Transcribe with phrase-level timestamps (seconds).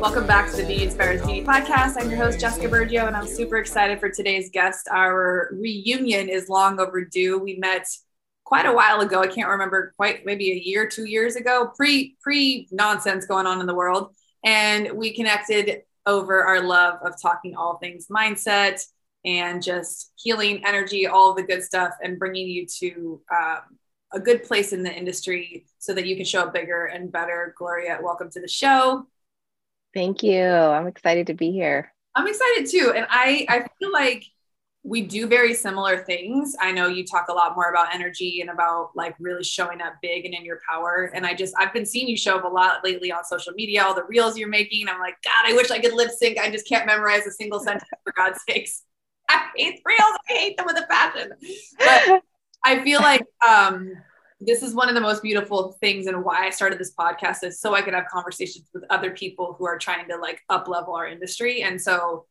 [0.00, 1.94] Welcome back to the Beauty Inspires Beauty podcast.
[1.96, 4.88] I'm your host, Jessica Bergio, and I'm super excited for today's guest.
[4.90, 7.38] Our reunion is long overdue.
[7.38, 7.86] We met
[8.42, 9.20] quite a while ago.
[9.20, 13.60] I can't remember quite maybe a year, two years ago, pre pre nonsense going on
[13.60, 14.12] in the world,
[14.44, 18.84] and we connected over our love of talking all things mindset
[19.24, 23.78] and just healing energy, all the good stuff, and bringing you to um,
[24.12, 27.54] a good place in the industry so that you can show up bigger and better.
[27.58, 29.06] Gloria, welcome to the show.
[29.94, 30.44] Thank you.
[30.44, 31.92] I'm excited to be here.
[32.14, 32.92] I'm excited too.
[32.94, 34.24] And I, I feel like
[34.82, 36.54] we do very similar things.
[36.60, 39.94] I know you talk a lot more about energy and about like really showing up
[40.00, 41.10] big and in your power.
[41.12, 43.82] And I just, I've been seeing you show up a lot lately on social media,
[43.82, 44.88] all the reels you're making.
[44.88, 46.38] I'm like, God, I wish I could lip sync.
[46.38, 48.84] I just can't memorize a single sentence for God's sakes.
[49.28, 50.18] I hate reels.
[50.30, 51.32] I hate them with a passion.
[51.78, 52.22] But
[52.66, 53.92] I feel like, um,
[54.40, 57.60] this is one of the most beautiful things and why I started this podcast is
[57.60, 60.94] so I could have conversations with other people who are trying to like up level
[60.94, 61.62] our industry.
[61.62, 62.26] And so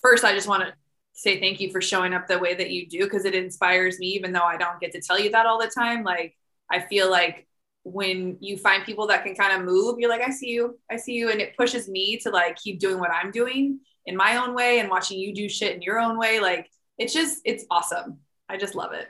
[0.00, 0.72] first I just want to
[1.12, 4.06] say thank you for showing up the way that you do because it inspires me
[4.08, 6.02] even though I don't get to tell you that all the time.
[6.02, 6.34] Like
[6.70, 7.46] I feel like
[7.84, 10.96] when you find people that can kind of move, you're like, I see you, I
[10.96, 11.30] see you.
[11.30, 14.80] And it pushes me to like keep doing what I'm doing in my own way
[14.80, 16.40] and watching you do shit in your own way.
[16.40, 18.18] Like it's just, it's awesome.
[18.48, 19.06] I just love it.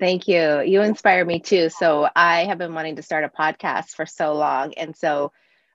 [0.00, 0.62] Thank you.
[0.62, 1.68] You inspire me too.
[1.68, 4.72] So I have been wanting to start a podcast for so long.
[4.74, 5.30] And so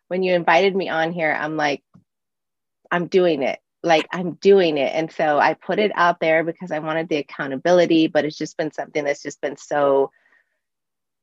[0.08, 1.84] when you invited me on here, I'm like,
[2.92, 3.59] I'm doing it.
[3.84, 4.92] Like I'm doing it.
[4.96, 8.58] And so I put it out there because I wanted the accountability, but it's just
[8.58, 10.09] been something that's just been so,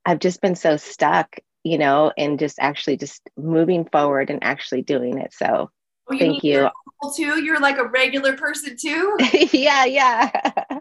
[0.06, 4.82] I've just been so stuck, you know, and just actually just moving forward and actually
[4.82, 5.32] doing it.
[5.34, 5.70] So
[6.08, 6.68] well, you thank you.
[7.16, 9.18] Too, you're like a regular person too.
[9.52, 10.78] yeah, yeah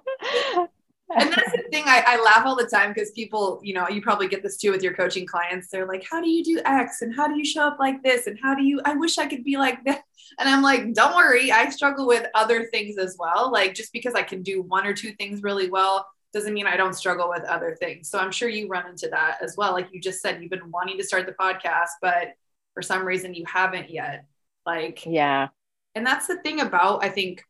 [1.16, 4.02] and that's the thing I, I laugh all the time because people you know you
[4.02, 5.70] probably get this too with your coaching clients.
[5.70, 7.02] They're like how do you do x?
[7.02, 8.28] And how do you show up like this?
[8.28, 10.04] And how do you i wish i could be like that.
[10.40, 13.52] And i'm like don't worry i struggle with other things as well.
[13.52, 16.78] Like just because i can do one or two things really well doesn't mean i
[16.78, 18.10] don't struggle with other things.
[18.10, 19.74] So i'm sure you run into that as well.
[19.74, 22.30] Like you just said you've been wanting to start the podcast but
[22.74, 24.26] for some reason you haven't yet.
[24.66, 25.50] Like yeah.
[25.96, 27.44] and that's the thing about i think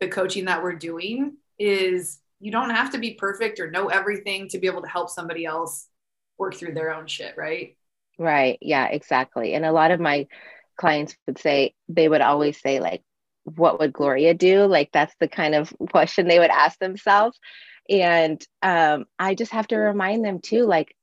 [0.00, 4.48] the coaching that we're doing is you don't have to be perfect or know everything
[4.48, 5.86] to be able to help somebody else
[6.38, 7.76] work through their own shit, right?
[8.18, 8.58] Right.
[8.62, 9.54] Yeah, exactly.
[9.54, 10.26] And a lot of my
[10.76, 13.02] clients would say, they would always say, like,
[13.44, 14.64] what would Gloria do?
[14.64, 17.38] Like, that's the kind of question they would ask themselves.
[17.88, 20.94] And um, I just have to remind them too, like,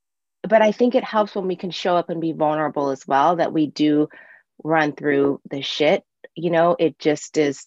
[0.48, 3.36] but I think it helps when we can show up and be vulnerable as well,
[3.36, 4.08] that we do
[4.64, 6.04] run through the shit.
[6.34, 7.66] You know, it just is,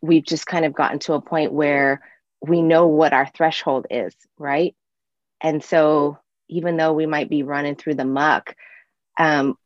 [0.00, 2.02] we've just kind of gotten to a point where
[2.40, 4.74] we know what our threshold is, right?
[5.40, 8.54] And so even though we might be running through the muck,
[9.18, 9.56] um,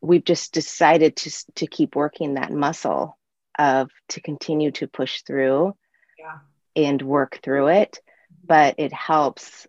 [0.00, 3.18] we've just decided to to keep working that muscle
[3.58, 5.74] of to continue to push through
[6.18, 6.38] yeah.
[6.76, 7.98] and work through it.
[8.44, 9.66] But it helps,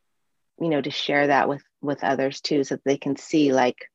[0.60, 3.90] you know, to share that with with others too, so that they can see like,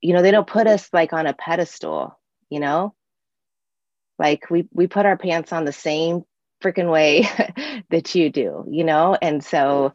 [0.00, 2.18] you know, they don't put us like on a pedestal,
[2.48, 2.94] you know,
[4.18, 6.24] like we we put our pants on the same
[6.62, 7.28] freaking way
[7.90, 9.16] that you do, you know?
[9.20, 9.92] And so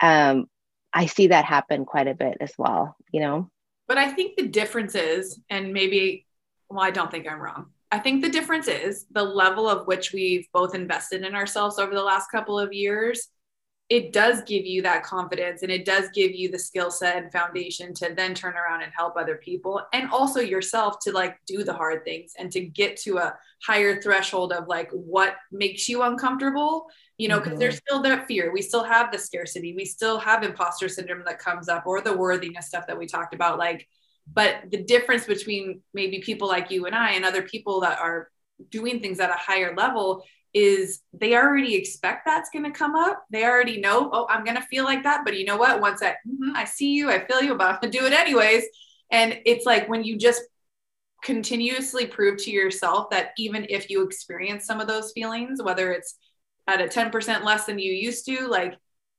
[0.00, 0.46] um,
[0.92, 3.50] I see that happen quite a bit as well, you know?
[3.88, 6.26] But I think the difference is, and maybe,
[6.68, 7.66] well, I don't think I'm wrong.
[7.90, 11.94] I think the difference is the level of which we've both invested in ourselves over
[11.94, 13.28] the last couple of years
[13.92, 17.30] it does give you that confidence and it does give you the skill set and
[17.30, 21.62] foundation to then turn around and help other people and also yourself to like do
[21.62, 26.00] the hard things and to get to a higher threshold of like what makes you
[26.00, 26.86] uncomfortable
[27.18, 27.60] you know because mm-hmm.
[27.60, 31.38] there's still that fear we still have the scarcity we still have imposter syndrome that
[31.38, 33.86] comes up or the worthiness stuff that we talked about like
[34.32, 38.30] but the difference between maybe people like you and I and other people that are
[38.70, 43.24] doing things at a higher level is they already expect that's going to come up.
[43.30, 45.24] They already know, oh, I'm going to feel like that.
[45.24, 45.80] But you know what?
[45.80, 48.12] Once I, mm-hmm, I see you, I feel you, but I'm going to do it
[48.12, 48.64] anyways.
[49.10, 50.42] And it's like when you just
[51.22, 56.16] continuously prove to yourself that even if you experience some of those feelings, whether it's
[56.66, 58.76] at a 10% less than you used to, like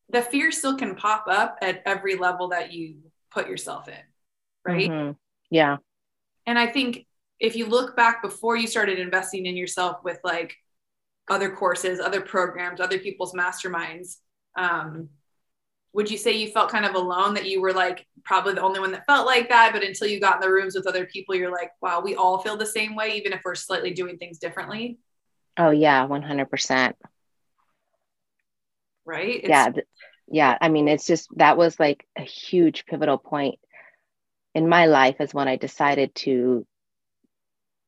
[0.10, 2.98] the fear still can pop up at every level that you
[3.32, 3.96] put yourself in.
[4.66, 4.90] Right.
[4.90, 5.12] Mm-hmm.
[5.50, 5.78] Yeah.
[6.46, 7.06] And I think
[7.40, 10.56] if you look back before you started investing in yourself with like
[11.30, 14.18] other courses, other programs, other people's masterminds.
[14.58, 15.10] Um,
[15.94, 18.80] would you say you felt kind of alone that you were like probably the only
[18.80, 19.72] one that felt like that?
[19.74, 22.40] But until you got in the rooms with other people, you're like, wow, we all
[22.40, 24.98] feel the same way, even if we're slightly doing things differently.
[25.58, 26.94] Oh, yeah, 100%.
[29.06, 29.36] Right?
[29.36, 29.82] It's- yeah.
[30.28, 33.60] yeah i mean it's just that was like a huge pivotal point
[34.56, 36.66] in my life is when i decided to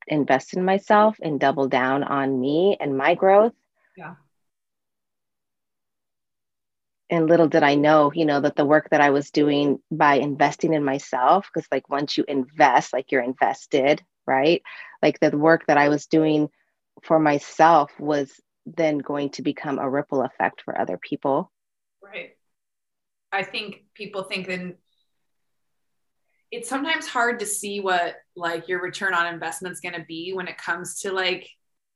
[0.07, 3.53] invest in myself and double down on me and my growth.
[3.97, 4.15] Yeah.
[7.09, 10.15] And little did i know you know that the work that i was doing by
[10.15, 14.61] investing in myself because like once you invest like you're invested right?
[15.01, 16.49] Like the work that i was doing
[17.03, 18.31] for myself was
[18.65, 21.51] then going to become a ripple effect for other people.
[22.01, 22.31] Right.
[23.31, 24.77] I think people think that
[26.55, 30.31] it's sometimes hard to see what like your return on investment is going to be
[30.33, 31.49] when it comes to like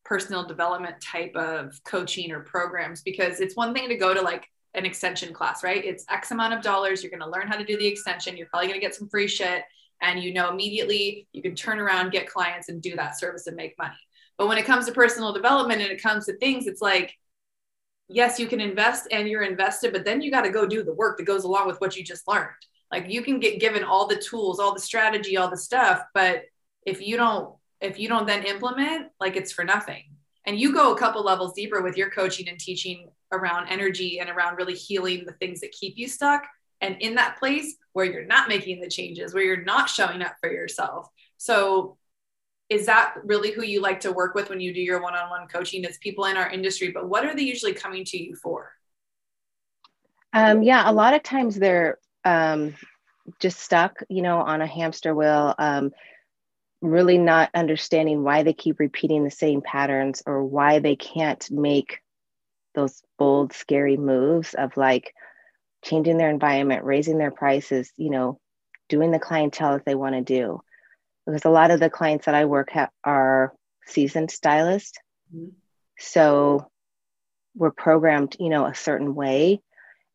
[0.04, 4.46] personal development type of coaching or programs because it's one thing to go to like
[4.74, 5.84] an extension class, right?
[5.86, 7.02] It's X amount of dollars.
[7.02, 8.36] You're going to learn how to do the extension.
[8.36, 9.64] You're probably going to get some free shit.
[10.02, 13.56] And you know, immediately you can turn around, get clients, and do that service and
[13.56, 13.96] make money.
[14.38, 17.14] But when it comes to personal development and it comes to things, it's like,
[18.08, 20.94] yes, you can invest and you're invested, but then you got to go do the
[20.94, 22.50] work that goes along with what you just learned.
[22.91, 26.44] Like you can get given all the tools, all the strategy, all the stuff, but
[26.86, 30.03] if you don't, if you don't then implement, like it's for nothing.
[30.45, 34.30] And you go a couple levels deeper with your coaching and teaching around energy and
[34.30, 36.45] around really healing the things that keep you stuck
[36.81, 40.36] and in that place where you're not making the changes where you're not showing up
[40.41, 41.07] for yourself.
[41.38, 41.97] So
[42.69, 45.83] is that really who you like to work with when you do your one-on-one coaching?
[45.83, 48.71] It's people in our industry but what are they usually coming to you for?
[50.33, 52.75] Um, yeah a lot of times they're um,
[53.39, 55.92] just stuck you know on a hamster wheel um,
[56.81, 62.00] really not understanding why they keep repeating the same patterns or why they can't make
[62.75, 65.13] those bold, scary moves of like
[65.83, 68.39] changing their environment, raising their prices, you know,
[68.88, 70.62] doing the clientele that they want to do.
[71.25, 73.54] Because a lot of the clients that I work ha- are
[73.86, 74.98] seasoned stylists.
[75.36, 75.50] Mm-hmm.
[76.00, 76.69] So
[77.56, 79.62] we're programmed, you know, a certain way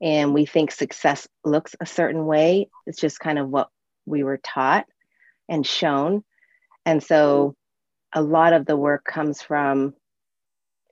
[0.04, 2.68] and we think success looks a certain way.
[2.86, 3.70] It's just kind of what
[4.04, 4.84] we were taught
[5.48, 6.22] and shown.
[6.84, 7.56] And so
[8.12, 9.94] a lot of the work comes from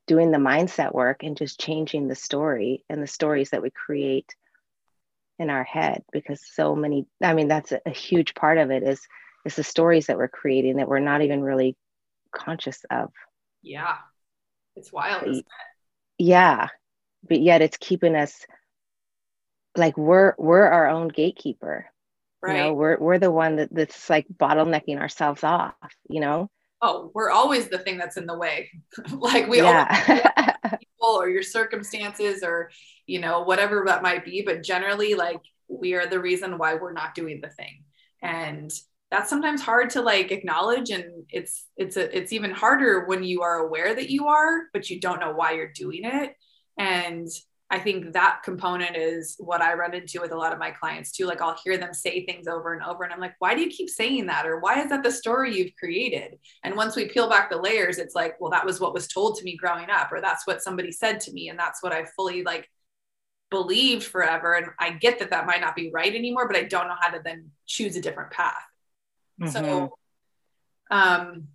[0.06, 4.34] doing the mindset work and just changing the story and the stories that we create
[5.38, 9.00] in our head because so many i mean that's a, huge part of it is
[9.46, 11.74] is the stories that we're creating that we're not even really
[12.32, 13.10] conscious of
[13.62, 13.96] yeah
[14.76, 15.46] it's wild it?
[16.18, 16.68] yeah
[17.26, 18.44] but yet it's keeping us
[19.76, 21.86] like we're we're our own gatekeeper
[22.42, 25.74] right you know we're we're the one that, that's like bottlenecking ourselves off
[26.08, 26.50] you know
[26.82, 28.68] oh, we're always the thing that's in the way.
[29.12, 30.56] like we yeah.
[30.64, 32.70] people or your circumstances or,
[33.06, 34.42] you know, whatever that might be.
[34.42, 37.84] But generally, like we are the reason why we're not doing the thing.
[38.20, 38.70] And
[39.10, 43.42] that's sometimes hard to like acknowledge and it's it's a, it's even harder when you
[43.42, 46.34] are aware that you are but you don't know why you're doing it
[46.78, 47.28] and
[47.72, 51.10] I think that component is what I run into with a lot of my clients
[51.10, 51.24] too.
[51.24, 53.70] Like I'll hear them say things over and over, and I'm like, why do you
[53.70, 54.46] keep saying that?
[54.46, 56.38] Or why is that the story you've created?
[56.64, 59.38] And once we peel back the layers, it's like, well, that was what was told
[59.38, 61.48] to me growing up, or that's what somebody said to me.
[61.48, 62.68] And that's what I fully like
[63.50, 64.52] believed forever.
[64.52, 67.08] And I get that that might not be right anymore, but I don't know how
[67.08, 68.54] to then choose a different path.
[69.40, 69.50] Mm-hmm.
[69.50, 69.96] So,
[70.90, 71.48] um,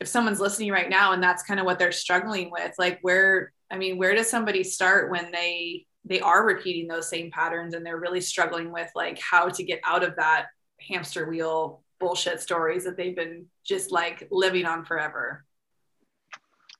[0.00, 3.52] if someone's listening right now and that's kind of what they're struggling with, like where
[3.70, 7.84] I mean, where does somebody start when they they are repeating those same patterns and
[7.84, 10.46] they're really struggling with like how to get out of that
[10.80, 15.44] hamster wheel bullshit stories that they've been just like living on forever?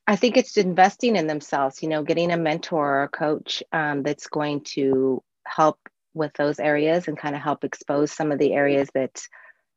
[0.06, 4.02] I think it's investing in themselves, you know, getting a mentor or a coach um,
[4.02, 5.78] that's going to help
[6.14, 9.20] with those areas and kind of help expose some of the areas that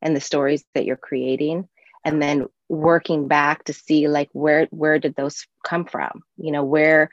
[0.01, 1.67] and the stories that you're creating
[2.03, 6.23] and then working back to see like where where did those come from?
[6.37, 7.09] You know where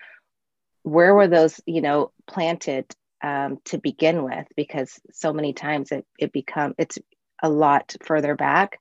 [0.82, 2.86] where were those you know planted
[3.22, 4.46] um, to begin with?
[4.56, 6.98] Because so many times it, it become it's
[7.42, 8.80] a lot further back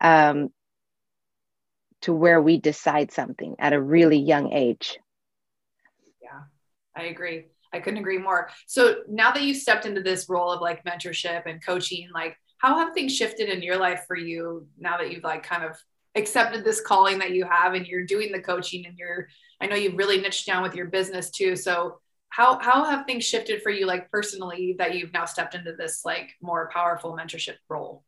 [0.00, 0.50] um,
[2.02, 4.98] to where we decide something at a really young age.
[6.22, 6.42] Yeah
[6.96, 7.46] i agree.
[7.72, 8.50] I couldn't agree more.
[8.66, 12.78] So now that you stepped into this role of like mentorship and coaching like how
[12.78, 15.76] have things shifted in your life for you now that you've like kind of
[16.14, 19.28] accepted this calling that you have and you're doing the coaching and you're
[19.60, 21.56] i know you've really niched down with your business too.
[21.56, 21.98] So
[22.30, 26.06] how how have things shifted for you like personally that you've now stepped into this
[26.06, 28.02] like more powerful mentorship role?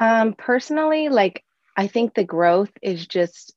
[0.00, 1.44] Um personally like
[1.76, 3.54] i think the growth is just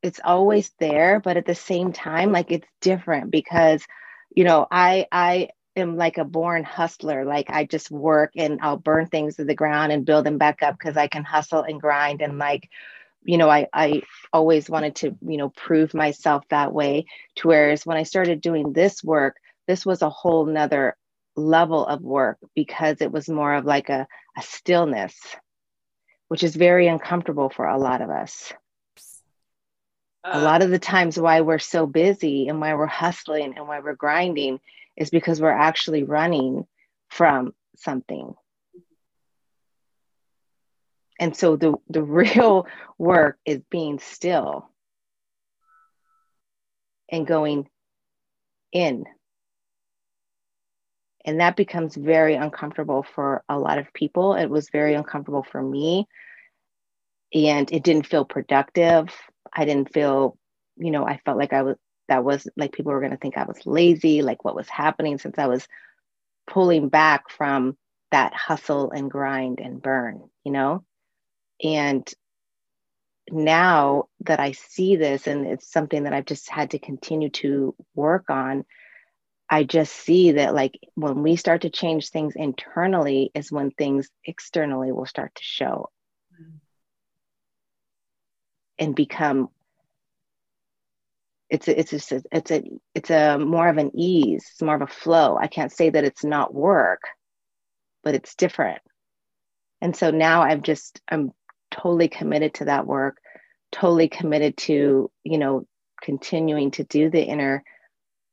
[0.00, 3.84] it's always there but at the same time like it's different because
[4.34, 7.24] you know i i am like a born hustler.
[7.24, 10.62] Like I just work and I'll burn things to the ground and build them back
[10.62, 12.68] up because I can hustle and grind and like
[13.24, 14.02] you know I I
[14.32, 18.72] always wanted to you know prove myself that way to whereas when I started doing
[18.72, 19.36] this work
[19.66, 20.96] this was a whole nother
[21.36, 25.14] level of work because it was more of like a, a stillness
[26.28, 28.52] which is very uncomfortable for a lot of us
[30.24, 33.66] uh, a lot of the times why we're so busy and why we're hustling and
[33.66, 34.60] why we're grinding
[34.96, 36.66] is because we're actually running
[37.08, 38.34] from something
[41.22, 42.02] and so the, the
[42.34, 42.66] real
[42.98, 44.68] work is being still
[47.08, 47.68] and going
[48.72, 49.04] in.
[51.24, 54.34] And that becomes very uncomfortable for a lot of people.
[54.34, 56.08] It was very uncomfortable for me.
[57.32, 59.08] And it didn't feel productive.
[59.52, 60.36] I didn't feel,
[60.76, 61.76] you know, I felt like I was,
[62.12, 65.16] that was like people were going to think I was lazy, like what was happening
[65.16, 65.66] since I was
[66.46, 67.74] pulling back from
[68.10, 70.84] that hustle and grind and burn, you know?
[71.64, 72.06] And
[73.30, 77.74] now that I see this, and it's something that I've just had to continue to
[77.94, 78.66] work on,
[79.48, 84.10] I just see that like when we start to change things internally is when things
[84.22, 85.88] externally will start to show
[86.34, 86.56] mm-hmm.
[88.78, 89.48] and become
[91.52, 92.62] it's a, it's a, it's a
[92.94, 96.04] it's a more of an ease it's more of a flow i can't say that
[96.04, 97.02] it's not work
[98.02, 98.80] but it's different
[99.80, 101.32] and so now i've just i'm
[101.72, 103.18] totally committed to that work,
[103.72, 105.66] totally committed to, you know,
[106.00, 107.64] continuing to do the inner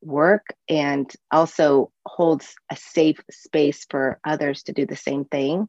[0.02, 5.68] work and also holds a safe space for others to do the same thing.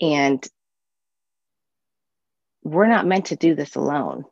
[0.00, 0.44] And
[2.62, 4.24] we're not meant to do this alone.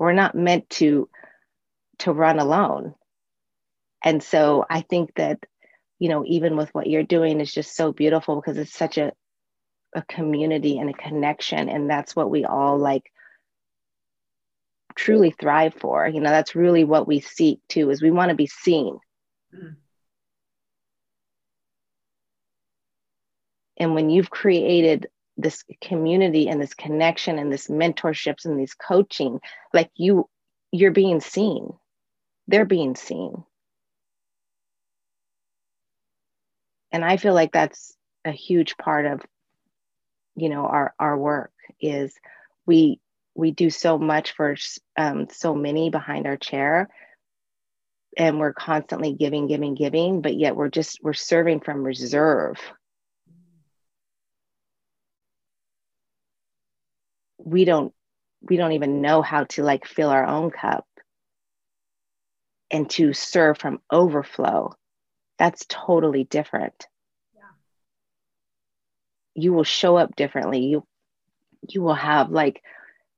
[0.00, 1.10] We're not meant to
[1.98, 2.94] to run alone.
[4.02, 5.40] And so I think that
[5.98, 9.12] you know even with what you're doing is just so beautiful because it's such a
[9.94, 13.12] a community and a connection and that's what we all like
[14.94, 18.36] truly thrive for you know that's really what we seek too is we want to
[18.36, 19.00] be seen
[19.52, 19.74] mm.
[23.76, 25.08] and when you've created
[25.40, 29.40] this community and this connection and this mentorships and these coaching
[29.72, 30.28] like you
[30.72, 31.72] you're being seen.
[32.46, 33.44] They're being seen.
[36.92, 39.22] And i feel like that's a huge part of
[40.36, 42.14] you know our our work is
[42.66, 43.00] we
[43.34, 44.56] we do so much for
[44.96, 46.88] um, so many behind our chair.
[48.18, 52.58] And we're constantly giving giving giving but yet we're just we're serving from reserve
[57.44, 57.92] we don't
[58.42, 60.86] we don't even know how to like fill our own cup
[62.70, 64.74] and to serve from overflow.
[65.38, 66.86] That's totally different.
[67.34, 67.42] Yeah.
[69.34, 70.60] you will show up differently.
[70.60, 70.86] You
[71.68, 72.62] you will have like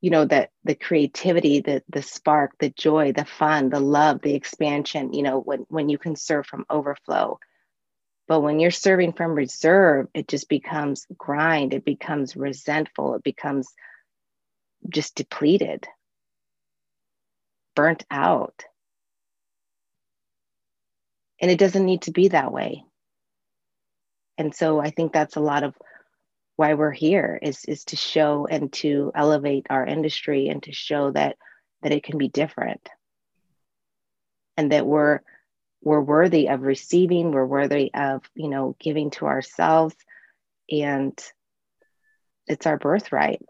[0.01, 4.35] you know that the creativity the the spark the joy the fun the love the
[4.35, 7.39] expansion you know when when you can serve from overflow.
[8.29, 11.75] But when you're serving from reserve it just becomes grind.
[11.75, 13.15] It becomes resentful.
[13.15, 13.69] It becomes
[14.89, 15.87] just depleted
[17.75, 18.65] burnt out.
[21.41, 22.85] And it doesn't need to be that way.
[24.39, 25.75] And so i think that's a lot of
[26.57, 31.11] why we're here is is to show and to elevate our industry and to show
[31.13, 31.37] that
[31.83, 32.89] that it can be different.
[34.57, 35.21] And that we're
[35.83, 39.97] we're worthy of receiving we're worthy of you know giving to ourselves.
[40.71, 41.19] And
[42.47, 43.43] it's our birthright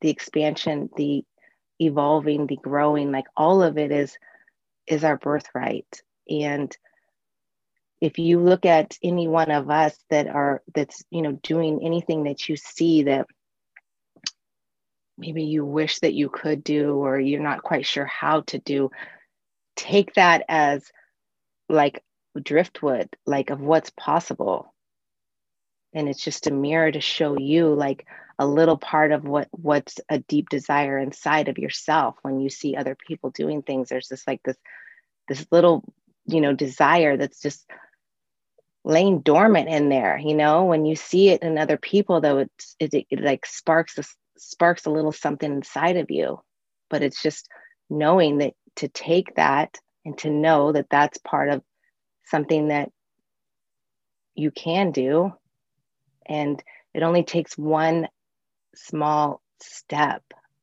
[0.00, 1.24] the expansion the
[1.80, 4.16] evolving the growing like all of it is
[4.86, 6.02] is our birthright.
[6.28, 6.76] And
[8.00, 12.24] if you look at any one of us that are that's you know doing anything
[12.24, 13.26] that you see that
[15.18, 18.90] maybe you wish that you could do or you're not quite sure how to do
[19.76, 20.90] take that as
[21.68, 22.02] like
[22.42, 24.74] driftwood like of what's possible.
[25.92, 28.06] And it's just a mirror to show you like
[28.40, 32.74] a little part of what what's a deep desire inside of yourself when you see
[32.74, 33.90] other people doing things.
[33.90, 34.56] There's this like this
[35.28, 35.84] this little
[36.24, 37.68] you know desire that's just
[38.82, 40.64] laying dormant in there you know?
[40.64, 44.04] When you see it in other people though it's it, it like sparks a,
[44.38, 46.40] sparks a little something inside of you.
[46.88, 47.46] But it's just
[47.90, 51.62] knowing that to take that and to know that that's part of
[52.24, 52.90] something that
[54.34, 55.34] you can do.
[56.24, 56.62] And
[56.94, 58.08] it only takes one
[58.74, 60.22] small step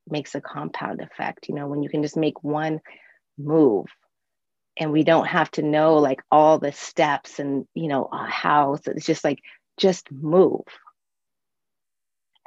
[0.10, 2.80] makes a compound effect you know when you can just make one
[3.38, 3.86] move
[4.80, 8.76] and we don't have to know like all the steps and you know uh, how
[8.76, 9.40] so it's just like
[9.78, 10.66] just move.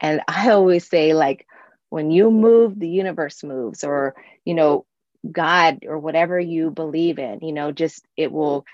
[0.01, 1.47] And I always say, like,
[1.89, 4.15] when you move, the universe moves, or,
[4.45, 4.85] you know,
[5.31, 8.65] God or whatever you believe in, you know, just it will,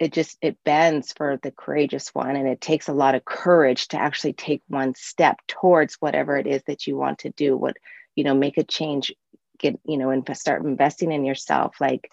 [0.00, 2.34] it just, it bends for the courageous one.
[2.34, 6.46] And it takes a lot of courage to actually take one step towards whatever it
[6.46, 7.76] is that you want to do, what,
[8.16, 9.12] you know, make a change,
[9.58, 12.10] get, you know, and start investing in yourself, like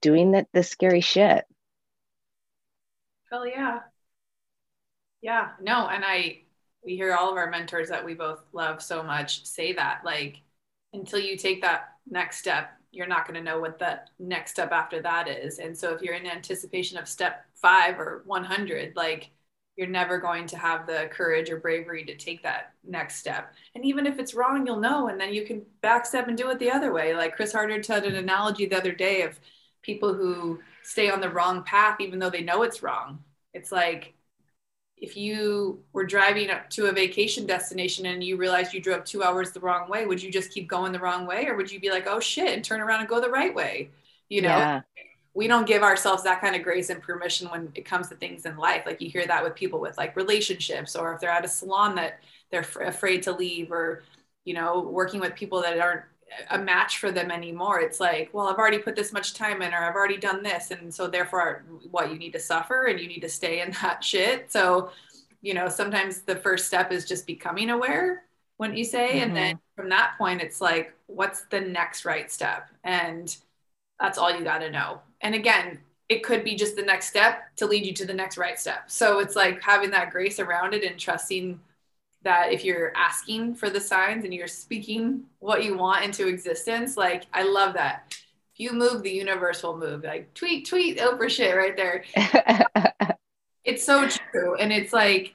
[0.00, 1.44] doing the, the scary shit.
[3.30, 3.80] Hell yeah.
[5.20, 6.42] Yeah, no, and I
[6.84, 10.40] we hear all of our mentors that we both love so much say that like
[10.94, 14.72] until you take that next step, you're not going to know what the next step
[14.72, 15.58] after that is.
[15.58, 19.30] And so if you're in anticipation of step 5 or 100, like
[19.76, 23.54] you're never going to have the courage or bravery to take that next step.
[23.74, 26.58] And even if it's wrong, you'll know and then you can backstep and do it
[26.58, 27.14] the other way.
[27.14, 29.38] Like Chris Harder had an analogy the other day of
[29.82, 33.22] people who stay on the wrong path even though they know it's wrong.
[33.54, 34.14] It's like
[35.00, 39.22] if you were driving up to a vacation destination and you realized you drove two
[39.22, 41.46] hours the wrong way, would you just keep going the wrong way?
[41.46, 43.90] Or would you be like, oh shit, and turn around and go the right way?
[44.28, 44.80] You know, yeah.
[45.34, 48.44] we don't give ourselves that kind of grace and permission when it comes to things
[48.44, 48.82] in life.
[48.86, 51.94] Like you hear that with people with like relationships, or if they're at a salon
[51.94, 54.02] that they're f- afraid to leave, or,
[54.44, 56.02] you know, working with people that aren't
[56.50, 57.80] a match for them anymore.
[57.80, 60.70] It's like, well, I've already put this much time in, or I've already done this.
[60.70, 64.02] And so therefore, what you need to suffer and you need to stay in that
[64.02, 64.50] shit.
[64.52, 64.90] So,
[65.42, 68.24] you know, sometimes the first step is just becoming aware,
[68.56, 69.08] what you say?
[69.08, 69.18] Mm-hmm.
[69.24, 69.80] And then mm-hmm.
[69.80, 72.68] from that point, it's like, what's the next right step?
[72.84, 73.34] And
[74.00, 75.00] that's all you got to know.
[75.20, 78.38] And again, it could be just the next step to lead you to the next
[78.38, 78.90] right step.
[78.90, 81.60] So it's like having that grace around it and trusting
[82.22, 86.96] that if you're asking for the signs and you're speaking what you want into existence,
[86.96, 88.16] like I love that.
[88.54, 90.02] If you move, the universe will move.
[90.04, 92.04] Like tweet, tweet, Oprah shit right there.
[93.64, 94.56] it's so true.
[94.56, 95.34] And it's like,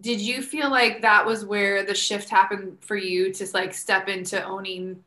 [0.00, 4.08] did you feel like that was where the shift happened for you to like step
[4.08, 5.02] into owning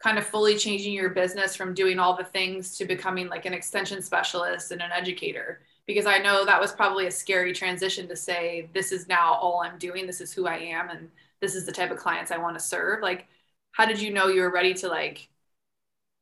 [0.00, 3.52] kind of fully changing your business from doing all the things to becoming like an
[3.52, 5.60] extension specialist and an educator?
[5.88, 9.62] Because I know that was probably a scary transition to say, this is now all
[9.62, 10.06] I'm doing.
[10.06, 10.90] This is who I am.
[10.90, 11.08] And
[11.40, 13.02] this is the type of clients I want to serve.
[13.02, 13.26] Like,
[13.72, 15.30] how did you know you were ready to like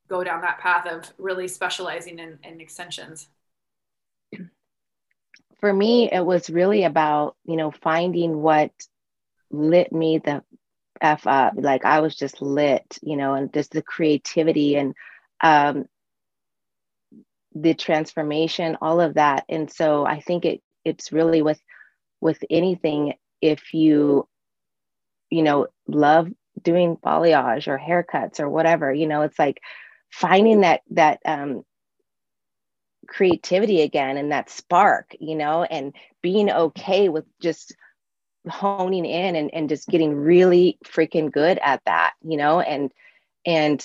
[0.09, 3.27] go down that path of really specializing in, in extensions?
[5.59, 8.71] For me, it was really about, you know, finding what
[9.51, 10.45] lit me the
[11.01, 11.55] F up.
[11.57, 14.95] Like I was just lit, you know, and just the creativity and
[15.41, 15.87] um,
[17.59, 19.45] the transformation all of that.
[19.49, 21.61] And so i think it it's really with
[22.21, 24.29] with anything if you
[25.31, 26.29] you know love
[26.63, 29.61] doing balayage or haircuts or whatever you know it's like
[30.11, 31.63] finding that that um
[33.09, 37.75] creativity again and that spark you know and being okay with just
[38.49, 42.93] honing in and, and just getting really freaking good at that you know and
[43.45, 43.85] and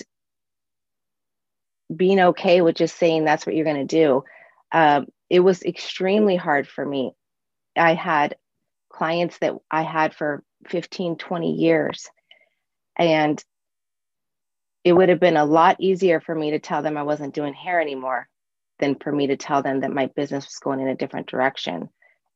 [1.96, 4.24] being okay with just saying that's what you're going to do.
[4.70, 7.12] Um, it was extremely hard for me.
[7.76, 8.36] I had
[8.90, 12.08] clients that I had for 15, 20 years.
[12.96, 13.42] And
[14.84, 17.54] it would have been a lot easier for me to tell them I wasn't doing
[17.54, 18.28] hair anymore
[18.78, 21.88] than for me to tell them that my business was going in a different direction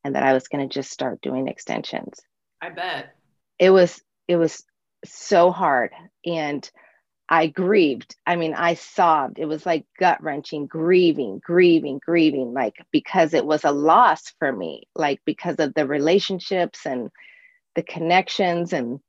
[0.04, 2.20] and that I was going to just start doing extensions.
[2.62, 3.14] I bet.
[3.58, 4.64] It was it was
[5.04, 5.92] so hard
[6.24, 6.68] and
[7.28, 8.14] I grieved.
[8.26, 9.38] I mean, I sobbed.
[9.38, 14.52] It was like gut wrenching, grieving, grieving, grieving, like because it was a loss for
[14.52, 17.10] me, like because of the relationships and
[17.74, 19.00] the connections and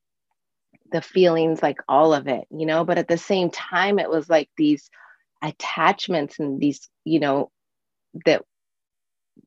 [0.91, 2.83] the feelings, like all of it, you know.
[2.83, 4.89] But at the same time, it was like these
[5.43, 7.51] attachments and these, you know,
[8.25, 8.43] that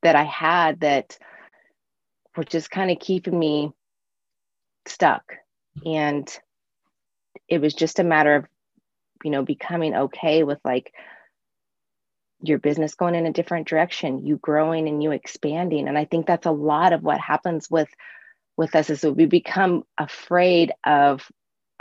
[0.02, 1.18] that I had that
[2.36, 3.72] were just kind of keeping me
[4.86, 5.24] stuck.
[5.84, 6.28] And
[7.48, 8.46] it was just a matter of
[9.24, 10.92] you know becoming okay with like
[12.42, 15.88] your business going in a different direction you growing and you expanding.
[15.88, 17.88] And i think that's a lot of what happens with
[18.56, 21.26] with us is that we become afraid of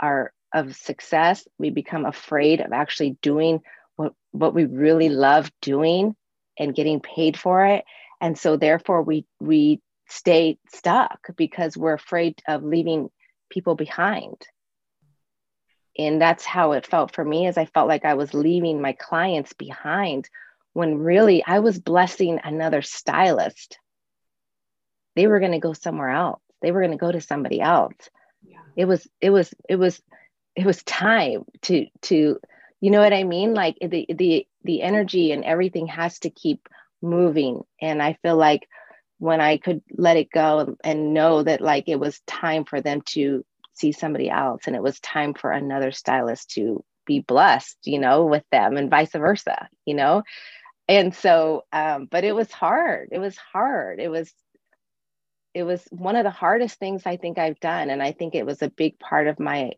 [0.00, 1.46] our of success.
[1.58, 3.60] We become afraid of actually doing
[3.96, 6.16] what what we really love doing
[6.58, 7.84] and getting paid for it.
[8.20, 13.10] And so therefore we we stay stuck because we're afraid of leaving
[13.50, 14.36] people behind
[15.98, 18.92] and that's how it felt for me as i felt like i was leaving my
[18.92, 20.28] clients behind
[20.72, 23.78] when really i was blessing another stylist.
[25.16, 26.40] They were going to go somewhere else.
[26.62, 27.94] They were going to go to somebody else.
[28.42, 28.60] Yeah.
[28.76, 30.00] it was it was it was
[30.56, 32.38] it was time to to
[32.80, 33.54] you know what i mean?
[33.54, 36.68] Like the the the energy and everything has to keep
[37.02, 37.62] moving.
[37.80, 38.68] And i feel like
[39.18, 42.80] when I could let it go and, and know that like it was time for
[42.80, 43.44] them to
[43.80, 48.26] see somebody else and it was time for another stylist to be blessed, you know,
[48.26, 50.22] with them and vice versa, you know?
[50.86, 53.08] And so, um, but it was hard.
[53.12, 54.00] It was hard.
[54.00, 54.32] It was,
[55.54, 57.90] it was one of the hardest things I think I've done.
[57.90, 59.72] And I think it was a big part of my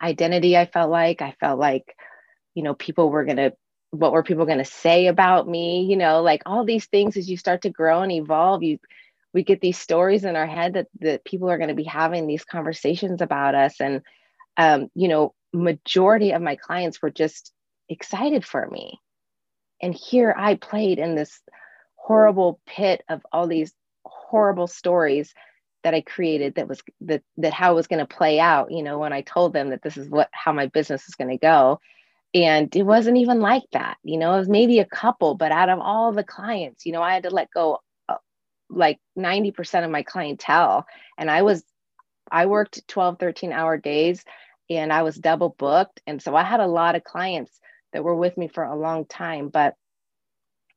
[0.00, 0.56] identity.
[0.56, 1.96] I felt like, I felt like,
[2.54, 3.52] you know, people were going to
[3.90, 7.30] what were people going to say about me you know like all these things as
[7.30, 8.78] you start to grow and evolve you
[9.36, 12.26] we get these stories in our head that that people are going to be having
[12.26, 13.82] these conversations about us.
[13.82, 14.00] And
[14.56, 17.52] um, you know majority of my clients were just
[17.90, 18.98] excited for me.
[19.82, 21.38] And here i played in this
[21.96, 23.74] horrible pit of all these
[24.06, 25.34] horrible stories
[25.84, 28.82] that i created that was that that how it was going to play out you
[28.82, 31.36] know when i told them that this is what how my business is going to
[31.36, 31.78] go.
[32.34, 35.68] And it wasn't even like that you know it was maybe a couple but out
[35.68, 37.80] of all the clients you know i had to let go
[38.68, 40.86] like 90% of my clientele
[41.18, 41.62] and i was
[42.30, 44.24] i worked 12 13 hour days
[44.68, 47.60] and i was double booked and so i had a lot of clients
[47.92, 49.74] that were with me for a long time but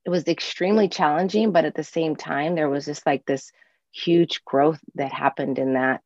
[0.06, 3.52] it was extremely challenging but at the same time there was just like this
[3.92, 6.02] huge growth that happened in that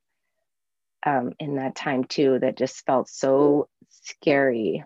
[1.05, 4.85] um, in that time too that just felt so scary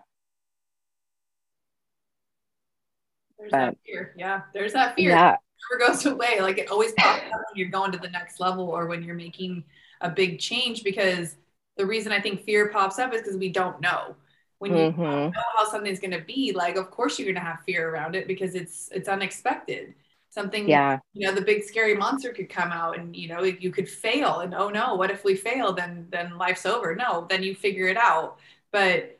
[3.38, 4.14] There's but, that fear.
[4.16, 5.10] Yeah, there's that fear.
[5.10, 5.36] Yeah.
[5.70, 6.40] Never goes away.
[6.40, 9.14] Like it always pops up when you're going to the next level or when you're
[9.14, 9.64] making
[10.00, 11.36] a big change because
[11.76, 14.16] the reason I think fear pops up is because we don't know.
[14.58, 15.02] When you mm-hmm.
[15.02, 17.90] don't know how something's going to be, like of course you're going to have fear
[17.90, 19.94] around it because it's it's unexpected.
[20.30, 23.70] Something, yeah, you know, the big scary monster could come out, and you know, you
[23.70, 25.72] could fail, and oh no, what if we fail?
[25.72, 26.94] Then then life's over.
[26.94, 28.38] No, then you figure it out.
[28.72, 29.17] But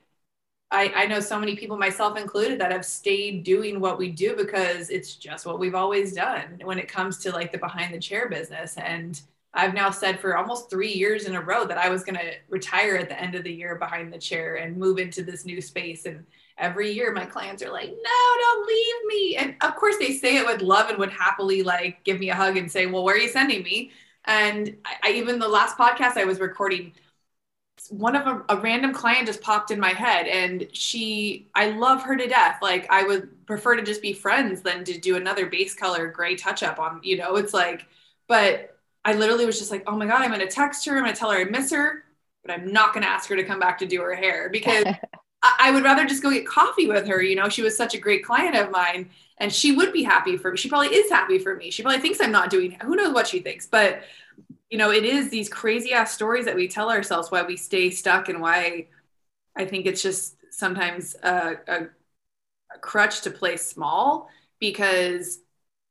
[0.70, 4.36] I, I know so many people, myself included, that have stayed doing what we do
[4.36, 7.98] because it's just what we've always done when it comes to like the behind the
[7.98, 8.76] chair business.
[8.76, 9.20] And
[9.54, 12.32] I've now said for almost three years in a row that I was going to
[12.48, 15.62] retire at the end of the year behind the chair and move into this new
[15.62, 16.04] space.
[16.04, 16.26] And
[16.58, 19.36] every year my clients are like, no, don't leave me.
[19.36, 22.34] And of course they say it with love and would happily like give me a
[22.34, 23.90] hug and say, well, where are you sending me?
[24.26, 26.92] And I, I even the last podcast I was recording,
[27.90, 32.02] one of a, a, random client just popped in my head and she i love
[32.02, 32.58] her to death.
[32.60, 36.36] Like i would prefer to just be friends than to do another base color gray
[36.36, 37.86] touch up on you know it's like
[38.26, 41.02] but i literally was just like oh my god i'm going to text her i'm
[41.02, 42.04] going to tell her i miss her
[42.44, 44.84] but i'm not going to ask her to come back to do her hair because
[45.42, 47.48] I, I would rather just go get coffee with her you know?
[47.48, 50.56] She was such a great client of mine and she would be happy for me.
[50.56, 51.70] She probably is happy for me.
[51.70, 54.02] She probably thinks i'm not doing who knows what she thinks but
[54.70, 57.90] you know, it is these crazy ass stories that we tell ourselves why we stay
[57.90, 58.86] stuck and why
[59.56, 61.82] I think it's just sometimes a, a,
[62.74, 64.28] a crutch to play small
[64.60, 65.40] because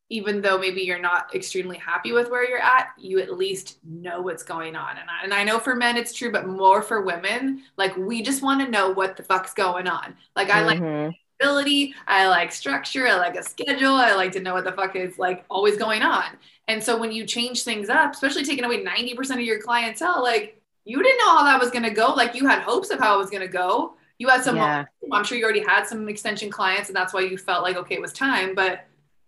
[0.10, 4.22] even though maybe you're not extremely happy with where you're at, you at least know
[4.22, 4.98] what's going on.
[4.98, 8.22] And I, and I know for men it's true, but more for women, like we
[8.22, 10.16] just want to know what the fuck's going on.
[10.36, 11.06] Like I mm-hmm.
[11.06, 14.96] like I like structure, I like a schedule, I like to know what the fuck
[14.96, 16.26] is like always going on.
[16.68, 20.62] And so when you change things up, especially taking away 90% of your clientele, like
[20.84, 22.14] you didn't know how that was going to go.
[22.14, 23.96] Like you had hopes of how it was going to go.
[24.20, 24.86] You had some, yeah.
[25.12, 27.96] I'm sure you already had some extension clients and that's why you felt like, okay,
[27.96, 28.56] it was time.
[28.56, 28.86] But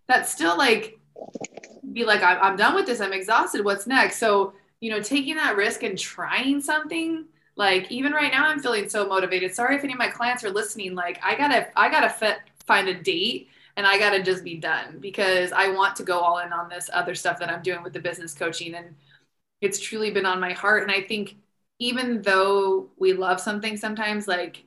[0.08, 1.00] that's still like,
[1.93, 3.02] be like, I'm, I'm done with this.
[3.02, 3.63] I'm exhausted.
[3.63, 4.17] What's next?
[4.17, 7.26] So, you know, taking that risk and trying something
[7.60, 10.50] like even right now i'm feeling so motivated sorry if any of my clients are
[10.50, 14.43] listening like i gotta i gotta fit, find a date and I got to just
[14.43, 17.62] be done because I want to go all in on this other stuff that I'm
[17.62, 18.76] doing with the business coaching.
[18.76, 18.93] And
[19.62, 20.84] it's truly been on my heart.
[20.84, 21.38] And I think
[21.80, 24.65] even though we love something sometimes, like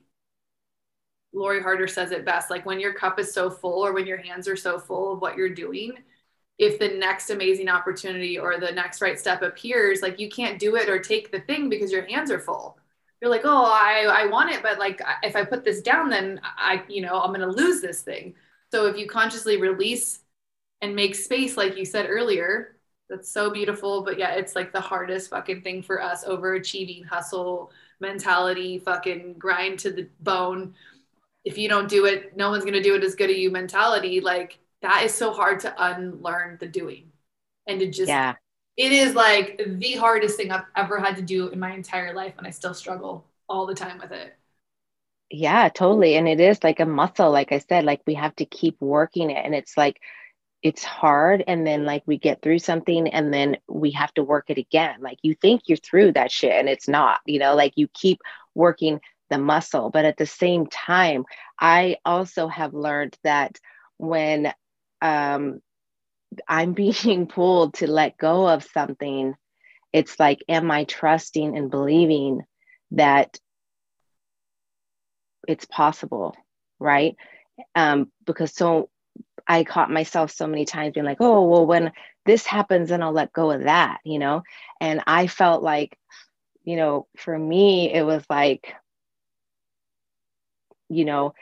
[1.31, 4.17] Lori Harder says it best, like when your cup is so full or when your
[4.17, 5.93] hands are so full of what you're doing,
[6.57, 10.75] if the next amazing opportunity or the next right step appears, like you can't do
[10.75, 12.79] it or take the thing because your hands are full.
[13.23, 16.41] You're like, oh, I, I want it, but like if I put this down, then
[16.43, 18.35] I, you know, I'm gonna lose this thing.
[18.69, 20.19] So if you consciously release
[20.81, 22.75] and make space, like you said earlier,
[23.09, 24.03] that's so beautiful.
[24.03, 29.79] But yeah, it's like the hardest fucking thing for us overachieving, hustle mentality, fucking grind
[29.79, 30.73] to the bone.
[31.45, 33.51] If you don't do it, no one's going to do it as good as you
[33.51, 34.19] mentality.
[34.19, 37.13] Like that is so hard to unlearn the doing
[37.67, 38.35] and to just, yeah.
[38.77, 42.33] It is like the hardest thing I've ever had to do in my entire life.
[42.37, 44.35] And I still struggle all the time with it.
[45.29, 46.15] Yeah, totally.
[46.15, 49.31] And it is like a muscle, like I said, like we have to keep working
[49.31, 49.43] it.
[49.43, 49.99] And it's like,
[50.63, 51.43] it's hard.
[51.45, 55.01] And then, like, we get through something and then we have to work it again.
[55.01, 58.21] Like, you think you're through that shit and it's not, you know, like you keep
[58.55, 59.89] working the muscle.
[59.89, 61.25] But at the same time,
[61.59, 63.59] I also have learned that
[63.97, 64.53] when,
[65.01, 65.61] um,
[66.47, 69.35] I'm being pulled to let go of something,
[69.91, 72.41] it's like, am I trusting and believing
[72.91, 73.39] that
[75.47, 76.35] it's possible?
[76.79, 77.15] Right.
[77.75, 78.89] Um, because so
[79.47, 81.91] I caught myself so many times being like, oh, well, when
[82.25, 84.43] this happens, then I'll let go of that, you know?
[84.79, 85.97] And I felt like,
[86.63, 88.73] you know, for me, it was like,
[90.89, 91.33] you know,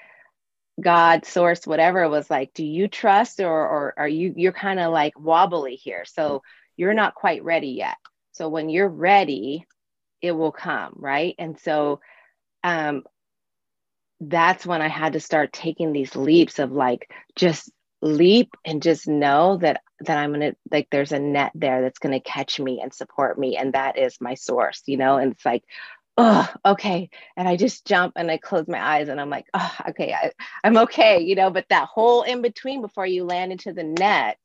[0.81, 4.91] God, source, whatever was like, do you trust or, or are you, you're kind of
[4.91, 6.03] like wobbly here.
[6.05, 6.43] So
[6.77, 7.97] you're not quite ready yet.
[8.33, 9.65] So when you're ready,
[10.21, 10.93] it will come.
[10.95, 11.35] Right.
[11.37, 12.01] And so,
[12.63, 13.03] um,
[14.21, 19.07] that's when I had to start taking these leaps of like just leap and just
[19.07, 22.93] know that that I'm gonna like there's a net there that's gonna catch me and
[22.93, 25.63] support me and that is my source you know and it's like
[26.21, 27.09] oh okay.
[27.35, 30.31] And I just jump and I close my eyes and I'm like oh okay I,
[30.63, 34.37] I'm okay you know but that whole in between before you land into the net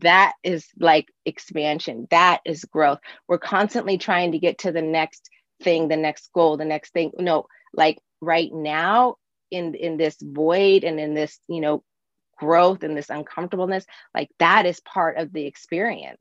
[0.00, 2.08] that is like expansion.
[2.10, 3.00] That is growth.
[3.28, 5.28] We're constantly trying to get to the next
[5.62, 7.12] thing the next goal the next thing.
[7.18, 9.16] No like right now
[9.50, 11.84] in in this void and in this you know
[12.38, 16.18] growth and this uncomfortableness like that is part of the experience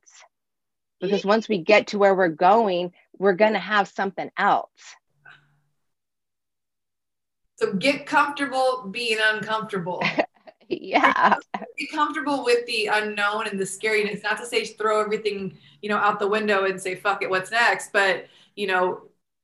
[1.01, 4.95] because once we get to where we're going we're going to have something else.
[7.57, 10.03] So get comfortable being uncomfortable.
[10.73, 11.35] Yeah.
[11.77, 14.23] Be comfortable with the unknown and the scariness.
[14.23, 17.51] Not to say throw everything you know out the window and say fuck it what's
[17.51, 17.91] next?
[17.91, 19.01] But you know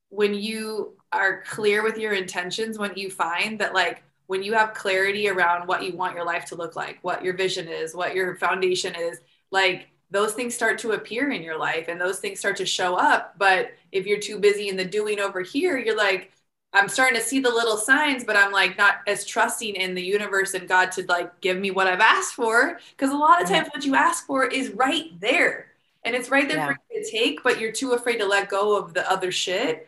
[0.07, 4.73] when you are clear with your intentions when you find that like when you have
[4.73, 8.15] clarity around what you want your life to look like what your vision is what
[8.15, 9.19] your foundation is
[9.51, 12.95] like those things start to appear in your life and those things start to show
[12.95, 13.35] up.
[13.37, 16.31] But if you're too busy in the doing over here you're like
[16.73, 20.03] i'm starting to see the little signs but i'm like not as trusting in the
[20.03, 22.79] universe and god to like give me what i've asked for.
[22.91, 25.67] Because a lot of times what you ask for is right there.
[26.03, 26.67] And it's right there yeah.
[26.67, 29.87] for you to take but you're too afraid to let go of the other shit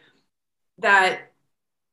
[0.79, 1.31] that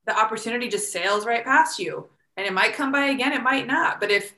[0.07, 2.09] the opportunity just sails right past you.
[2.37, 4.01] And it might come by again it might not.
[4.01, 4.35] But if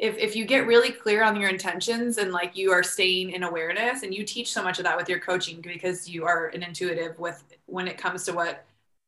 [0.00, 3.42] if if you get really clear on your intentions and like you are staying in
[3.42, 6.62] awareness and you teach so much of that with your coaching because you are an
[6.62, 8.64] intuitive with when it comes to what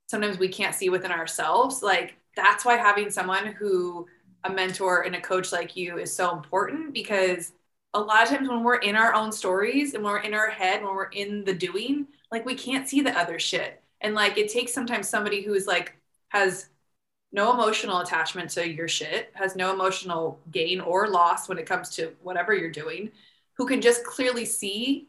[0.07, 4.07] sometimes we can't see within ourselves like that's why having someone who
[4.45, 7.53] a mentor and a coach like you is so important because
[7.95, 10.85] a lot of times when we're in our own stories and we're in our head
[10.85, 13.83] when we're in the doing like we can't see the other shit.
[14.01, 15.97] And like it takes sometimes somebody who's like
[16.29, 16.69] has
[17.37, 21.91] no emotional attachment to your shit, has no emotional gain or loss when it comes
[21.91, 23.11] to whatever you're doing,
[23.55, 25.09] who can just clearly see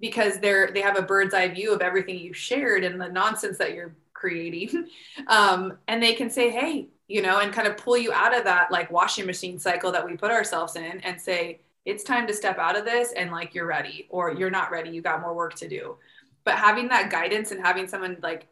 [0.00, 3.58] because they're they have a bird's eye view of everything you've shared and the nonsense
[3.58, 4.88] that you're creating.
[5.26, 8.44] Um, and they can say, hey, you know, and kind of pull you out of
[8.44, 12.34] that like washing machine cycle that we put ourselves in and say, it's time to
[12.34, 15.34] step out of this and like you're ready or you're not ready, you got more
[15.34, 15.96] work to do.
[16.44, 18.46] But having that guidance and having someone like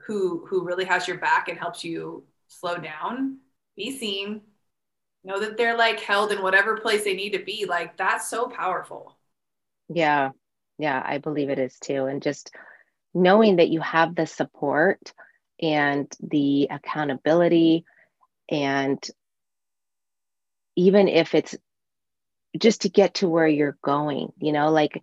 [0.00, 3.38] who who really has your back and helps you slow down,
[3.76, 4.42] be seen,
[5.24, 7.66] know that they're like held in whatever place they need to be.
[7.66, 9.16] Like that's so powerful.
[9.88, 10.30] Yeah.
[10.78, 12.04] Yeah, I believe it is too.
[12.06, 12.50] And just
[13.14, 15.12] knowing that you have the support
[15.60, 17.84] and the accountability
[18.50, 19.02] and
[20.76, 21.56] even if it's
[22.58, 25.02] just to get to where you're going, you know, like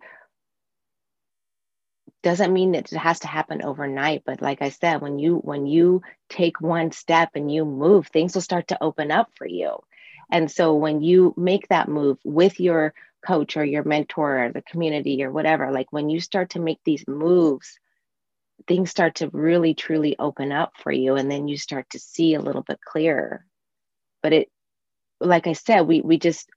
[2.24, 5.66] doesn't mean that it has to happen overnight but like i said when you when
[5.66, 9.78] you take one step and you move things will start to open up for you.
[10.30, 14.62] And so when you make that move with your coach or your mentor or the
[14.62, 17.78] community or whatever like when you start to make these moves
[18.66, 22.34] things start to really truly open up for you and then you start to see
[22.34, 23.44] a little bit clearer.
[24.22, 24.48] But it
[25.20, 26.48] like i said we we just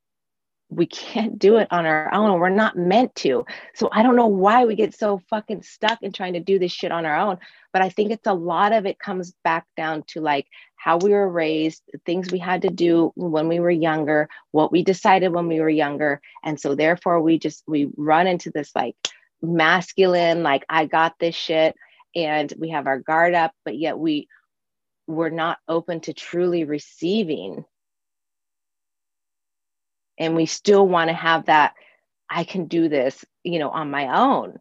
[0.69, 2.39] we can't do it on our own.
[2.39, 3.45] We're not meant to.
[3.73, 6.71] So I don't know why we get so fucking stuck in trying to do this
[6.71, 7.37] shit on our own.
[7.71, 11.11] But I think it's a lot of it comes back down to like how we
[11.11, 15.47] were raised, things we had to do when we were younger, what we decided when
[15.47, 16.21] we were younger.
[16.43, 18.95] And so therefore we just we run into this like
[19.41, 21.75] masculine, like I got this shit.
[22.15, 24.27] And we have our guard up, but yet we
[25.07, 27.63] we're not open to truly receiving
[30.17, 31.73] and we still want to have that
[32.29, 34.59] i can do this you know on my own.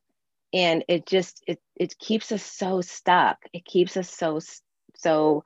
[0.52, 3.38] And it just it it keeps us so stuck.
[3.52, 4.40] It keeps us so
[4.94, 5.44] so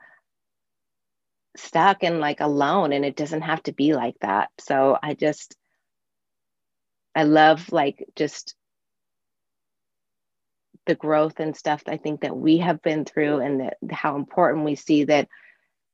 [1.57, 4.51] stuck and like alone and it doesn't have to be like that.
[4.59, 5.57] So i just
[7.15, 8.55] i love like just
[10.87, 14.65] the growth and stuff i think that we have been through and that how important
[14.65, 15.29] we see that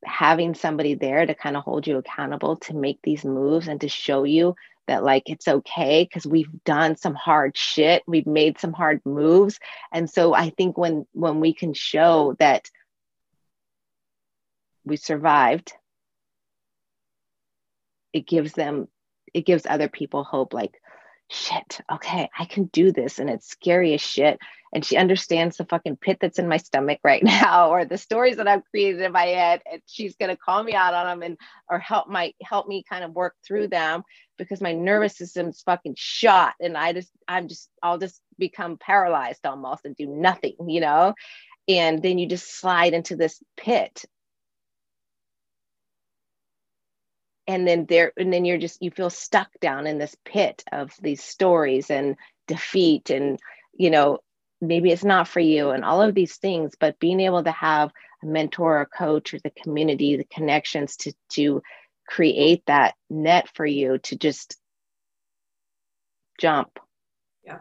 [0.05, 3.89] having somebody there to kind of hold you accountable to make these moves and to
[3.89, 4.55] show you
[4.87, 9.59] that like it's okay because we've done some hard shit we've made some hard moves.
[9.93, 12.71] And so i think when when we can show that
[14.85, 15.73] we survived
[18.13, 18.89] it gives them
[19.35, 20.81] it gives other people hope like
[21.29, 24.39] shit okay i can do this and it's scary as shit
[24.77, 28.37] and she understands the fucking pit that's in my stomach right now or the stories
[28.37, 31.39] that I've created in my head and she's to call me out on them and
[31.71, 34.03] or help my help me kind of work through them
[34.37, 39.47] because my nervous system's fucking shot and I just I'm just I'll just become paralyzed
[39.47, 41.15] almost and do nothing, you know?
[41.69, 44.05] And then you just slide into this pit
[47.47, 50.93] and then there and then you're just you feel stuck down in this pit of
[51.01, 53.39] these stories and defeat and
[53.75, 54.19] you know
[54.61, 57.91] maybe it's not for you and all of these things but being able to have
[58.23, 61.63] a mentor or coach or the community the connections to to
[62.07, 64.57] create that net for you to just
[66.39, 66.79] jump.
[67.45, 67.59] Yeah.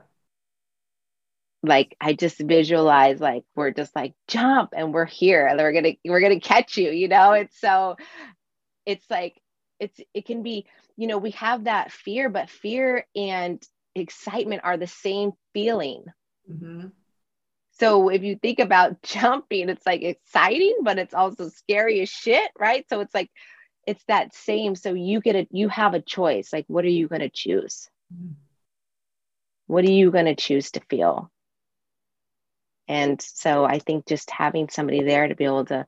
[1.63, 5.93] Like i just visualize like we're just like jump and we're here and we're gonna
[6.06, 7.34] we're gonna catch you you know?
[7.34, 7.95] It's so
[8.86, 9.36] it's like
[9.86, 10.65] it's it can be
[10.98, 13.63] you know we have that fear but fear and
[13.95, 16.04] excitement are the same feeling
[16.52, 16.88] Mm-hmm.
[17.80, 22.50] So if you think about jumping, it's like exciting, but it's also scary as shit,
[22.58, 22.86] right?
[22.89, 23.30] So it's like
[23.86, 24.76] it's that same.
[24.76, 26.52] So you get a you have a choice.
[26.54, 27.89] Like, what are you going to choose?
[28.13, 28.34] Mm-hmm.
[29.67, 31.32] What are you going to choose to feel?
[32.88, 35.88] And so I think just having somebody there to be able to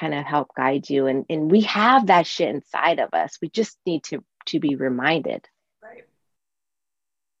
[0.00, 3.38] kind of help guide you and and we have that shit inside of us.
[3.42, 5.46] We just need to to be reminded.
[5.82, 6.06] Right.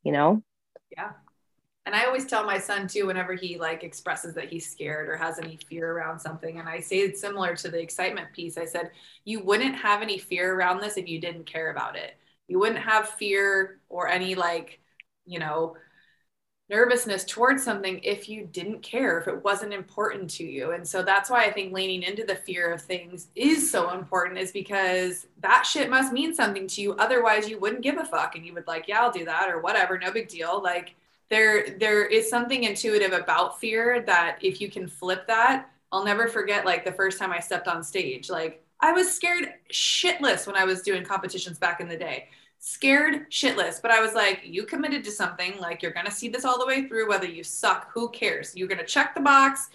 [0.02, 0.42] You know?
[0.96, 1.12] Yeah
[1.90, 5.16] and I always tell my son too, whenever he like expresses that he's scared or
[5.16, 8.56] has any fear around something, and I say it's similar to the excitement piece.
[8.56, 8.92] I said,
[9.24, 12.16] you wouldn't have any fear around this if you didn't care about it.
[12.46, 14.80] You wouldn't have fear or any like,
[15.26, 15.74] you know,
[16.70, 20.70] nervousness towards something if you didn't care, if it wasn't important to you.
[20.70, 24.38] And so that's why I think leaning into the fear of things is so important,
[24.38, 26.92] is because that shit must mean something to you.
[26.94, 29.60] Otherwise, you wouldn't give a fuck and you would like, yeah, I'll do that or
[29.60, 30.62] whatever, no big deal.
[30.62, 30.94] Like,
[31.30, 36.26] there there is something intuitive about fear that if you can flip that i'll never
[36.26, 40.56] forget like the first time i stepped on stage like i was scared shitless when
[40.56, 42.28] i was doing competitions back in the day
[42.60, 46.44] scared shitless but i was like you committed to something like you're gonna see this
[46.44, 49.70] all the way through whether you suck who cares you're gonna check the box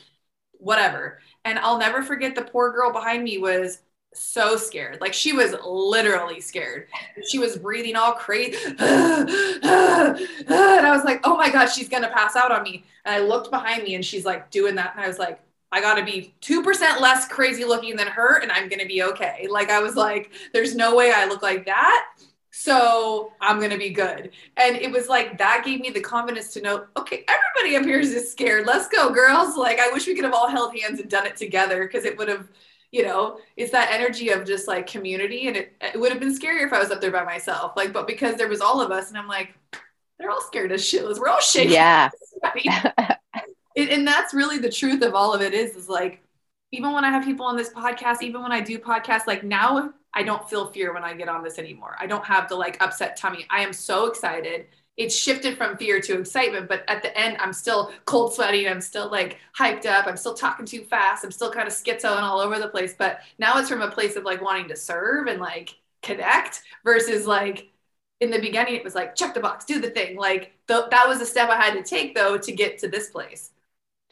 [0.60, 3.80] whatever and i'll never forget the poor girl behind me was
[4.16, 5.00] so scared.
[5.02, 6.88] Like she was literally scared.
[7.30, 8.58] She was breathing all crazy.
[8.80, 8.80] and
[10.50, 12.84] I was like, oh my God, she's going to pass out on me.
[13.04, 14.94] And I looked behind me and she's like doing that.
[14.96, 18.52] And I was like, I got to be 2% less crazy looking than her and
[18.52, 19.48] I'm going to be okay.
[19.50, 22.14] Like I was like, there's no way I look like that.
[22.58, 24.32] So I'm going to be good.
[24.56, 28.00] And it was like that gave me the confidence to know, okay, everybody up here
[28.00, 28.66] is just scared.
[28.66, 29.58] Let's go, girls.
[29.58, 32.18] Like I wish we could have all held hands and done it together because it
[32.18, 32.48] would have
[32.92, 36.34] you know it's that energy of just like community and it, it would have been
[36.34, 38.92] scarier if i was up there by myself like but because there was all of
[38.92, 39.56] us and i'm like
[40.18, 42.92] they're all scared as shitless we're all shaking yeah
[43.76, 46.24] and that's really the truth of all of it is is like
[46.72, 49.92] even when i have people on this podcast even when i do podcasts like now
[50.16, 51.96] i don't feel fear when i get on this anymore.
[52.00, 53.46] I don't have the like upset tummy.
[53.50, 54.68] I am so excited.
[54.98, 58.82] It's shifted from fear to excitement but at the end i'm still cold sweating i'm
[58.82, 60.08] still like hyped up.
[60.08, 61.24] I'm still talking too fast.
[61.24, 62.96] I'm still kind of schizo and all over the place.
[62.98, 67.26] But now it's from a place of like wanting to serve and like connect versus
[67.26, 67.70] like
[68.22, 70.18] in the beginning it was like check the box do the thing.
[70.18, 73.10] Like th- that was the step i had to take though to get to this
[73.10, 73.52] place.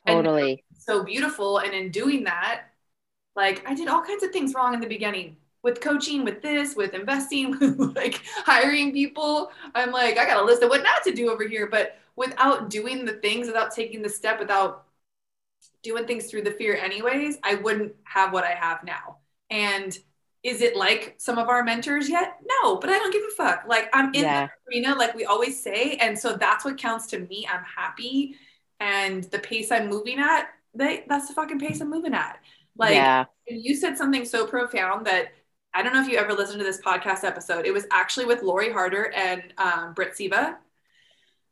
[0.08, 0.64] Totally.
[0.78, 1.60] so beautiful.
[1.60, 2.64] And in doing that
[3.36, 6.76] like i did all kinds of things wrong in the beginning with coaching, with this,
[6.76, 9.52] with investing, with like hiring people.
[9.74, 11.68] I'm like, I got a list of what not to do over here.
[11.68, 14.86] But without doing the things, without taking the step, without
[15.82, 19.18] doing things through the fear, anyways, I wouldn't have what I have now.
[19.50, 19.98] And
[20.44, 22.38] is it like some of our mentors yet?
[22.46, 23.64] No, but I don't give a fuck.
[23.66, 24.48] Like I'm in yeah.
[24.48, 25.96] the arena, like we always say.
[25.96, 27.48] And so that's what counts to me.
[27.50, 28.36] I'm happy.
[28.82, 32.40] And the pace I'm moving at, they, that's the fucking pace I'm moving at.
[32.78, 33.26] Like yeah.
[33.48, 35.32] you said something so profound that
[35.76, 37.66] I don't know if you ever listened to this podcast episode.
[37.66, 40.58] It was actually with Lori Harder and um, Britt Seva.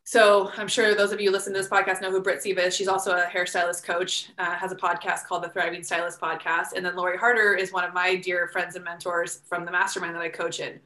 [0.04, 2.76] So I'm sure those of you listen to this podcast know who Britt Seva is.
[2.76, 6.74] She's also a hairstylist coach, uh, has a podcast called the Thriving Stylist Podcast.
[6.76, 10.16] And then Lori Harder is one of my dear friends and mentors from the mastermind
[10.16, 10.80] that I coach in.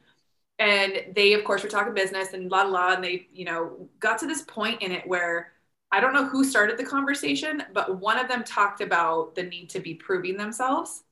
[0.58, 4.18] And they, of course, were talking business and blah, blah, and they, you know, got
[4.20, 5.52] to this point in it where
[5.92, 9.68] I don't know who started the conversation, but one of them talked about the need
[9.70, 11.02] to be proving themselves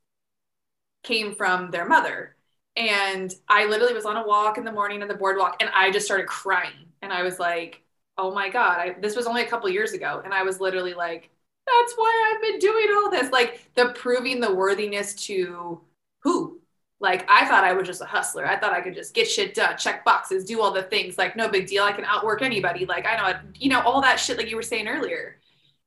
[1.04, 2.34] came from their mother.
[2.76, 5.92] And I literally was on a walk in the morning on the boardwalk and I
[5.92, 6.88] just started crying.
[7.02, 7.82] And I was like,
[8.18, 10.22] oh my God, I, this was only a couple years ago.
[10.24, 11.30] And I was literally like,
[11.66, 13.30] that's why I've been doing all this.
[13.30, 15.80] Like the proving the worthiness to
[16.20, 16.60] who?
[17.00, 18.46] Like I thought I was just a hustler.
[18.46, 21.18] I thought I could just get shit done, check boxes, do all the things.
[21.18, 21.84] Like no big deal.
[21.84, 22.86] I can outwork anybody.
[22.86, 25.38] Like I know, you know, all that shit like you were saying earlier.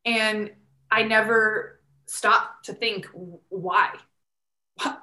[0.05, 0.51] And
[0.91, 3.07] I never stopped to think
[3.49, 3.93] why?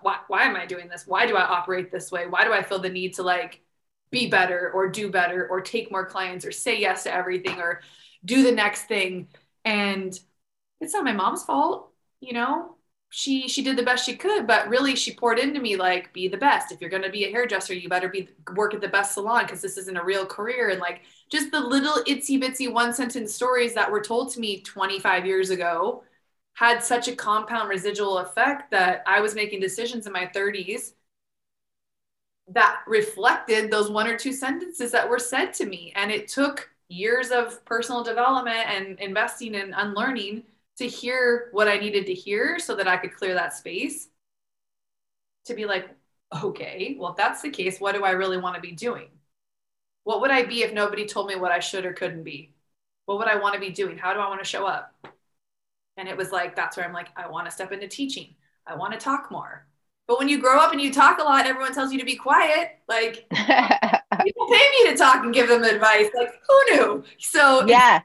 [0.02, 1.06] Why, why am I doing this?
[1.06, 2.26] Why do I operate this way?
[2.26, 3.60] Why do I feel the need to like
[4.10, 7.80] be better or do better or take more clients or say yes to everything or
[8.24, 9.28] do the next thing?
[9.64, 10.18] And
[10.80, 12.76] it's not my mom's fault, you know.
[13.10, 16.26] She she did the best she could, but really she poured into me like be
[16.26, 16.72] the best.
[16.72, 19.44] If you're going to be a hairdresser, you better be work at the best salon
[19.44, 23.32] because this isn't a real career and like just the little itsy bitsy one sentence
[23.32, 26.02] stories that were told to me 25 years ago
[26.54, 30.94] had such a compound residual effect that I was making decisions in my 30s
[32.48, 35.92] that reflected those one or two sentences that were said to me.
[35.96, 40.44] And it took years of personal development and investing and unlearning
[40.76, 44.08] to hear what I needed to hear so that I could clear that space
[45.46, 45.88] to be like,
[46.42, 49.08] okay, well, if that's the case, what do I really want to be doing?
[50.04, 52.54] What would I be if nobody told me what I should or couldn't be?
[53.06, 53.98] What would I want to be doing?
[53.98, 54.94] How do I want to show up?
[55.96, 58.34] And it was like, that's where I'm like, I want to step into teaching.
[58.66, 59.66] I want to talk more.
[60.06, 62.16] But when you grow up and you talk a lot, everyone tells you to be
[62.16, 62.78] quiet.
[62.88, 66.08] Like, people pay me to talk and give them advice.
[66.14, 67.04] Like, who knew?
[67.18, 68.02] So, yeah,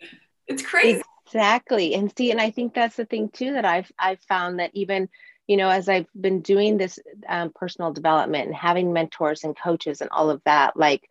[0.00, 0.12] it's,
[0.46, 1.02] it's crazy.
[1.26, 1.94] Exactly.
[1.94, 5.08] And see, and I think that's the thing too that I've, I've found that even,
[5.46, 10.00] you know, as I've been doing this um, personal development and having mentors and coaches
[10.00, 11.08] and all of that, like,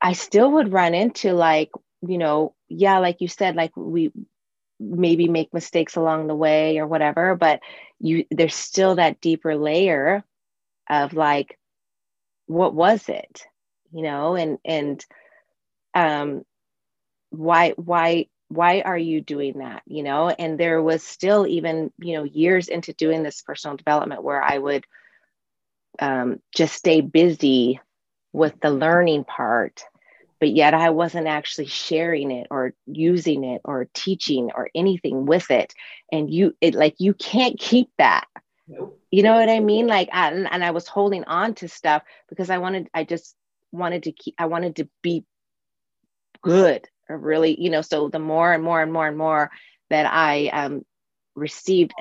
[0.00, 1.70] I still would run into like,
[2.06, 4.12] you know, yeah, like you said, like we
[4.78, 7.60] maybe make mistakes along the way or whatever but
[7.98, 10.22] you there's still that deeper layer
[10.88, 11.58] of like
[12.46, 13.44] what was it?
[13.92, 15.04] You know and and
[15.94, 16.44] um
[17.30, 19.82] why why why are you doing that?
[19.86, 24.22] You know and there was still even you know years into doing this personal development
[24.22, 24.84] where i would
[25.98, 27.80] um, just stay busy
[28.32, 29.82] with the learning part
[30.40, 35.50] but yet I wasn't actually sharing it or using it or teaching or anything with
[35.50, 35.74] it.
[36.12, 38.26] And you, it like you can't keep that.
[38.68, 39.00] Nope.
[39.10, 39.86] You know what I mean?
[39.86, 43.34] Like, I, and I was holding on to stuff because I wanted, I just
[43.72, 45.24] wanted to keep, I wanted to be
[46.42, 47.82] good or really, you know.
[47.82, 49.50] So the more and more and more and more
[49.90, 50.84] that I um,
[51.34, 51.92] received,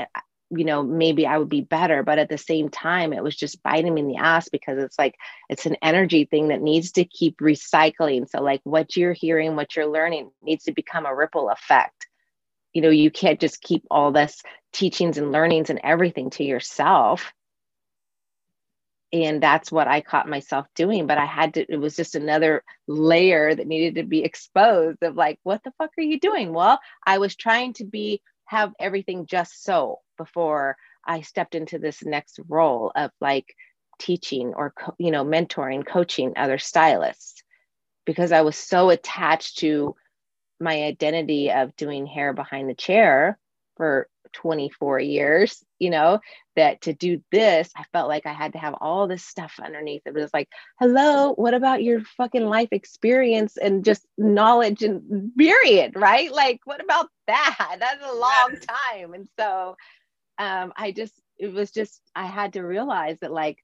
[0.51, 3.63] you know maybe i would be better but at the same time it was just
[3.63, 5.15] biting me in the ass because it's like
[5.49, 8.29] it's an energy thing that needs to keep recycling.
[8.29, 12.07] So like what you're hearing what you're learning needs to become a ripple effect.
[12.73, 14.41] You know you can't just keep all this
[14.73, 17.33] teachings and learnings and everything to yourself.
[19.13, 22.63] And that's what i caught myself doing but i had to it was just another
[22.87, 26.53] layer that needed to be exposed of like what the fuck are you doing?
[26.53, 32.03] Well i was trying to be have everything just so before I stepped into this
[32.03, 33.55] next role of like
[33.99, 37.43] teaching or you know mentoring coaching other stylists
[38.05, 39.95] because I was so attached to
[40.59, 43.37] my identity of doing hair behind the chair
[43.77, 46.19] for 24 years, you know,
[46.55, 50.03] that to do this, I felt like I had to have all this stuff underneath.
[50.05, 50.49] It was like,
[50.79, 56.31] hello, what about your fucking life experience and just knowledge and period, right?
[56.31, 57.77] Like, what about that?
[57.79, 58.57] That's a long
[58.93, 59.13] time.
[59.13, 59.75] And so
[60.37, 63.57] um, I just, it was just, I had to realize that, like,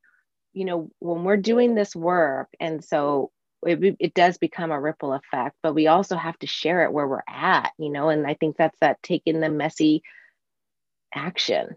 [0.54, 3.32] you know, when we're doing this work, and so
[3.66, 7.08] it, it does become a ripple effect, but we also have to share it where
[7.08, 10.02] we're at, you know, and I think that's that taking the messy
[11.14, 11.76] action,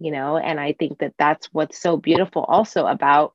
[0.00, 3.34] you know, and I think that that's what's so beautiful also about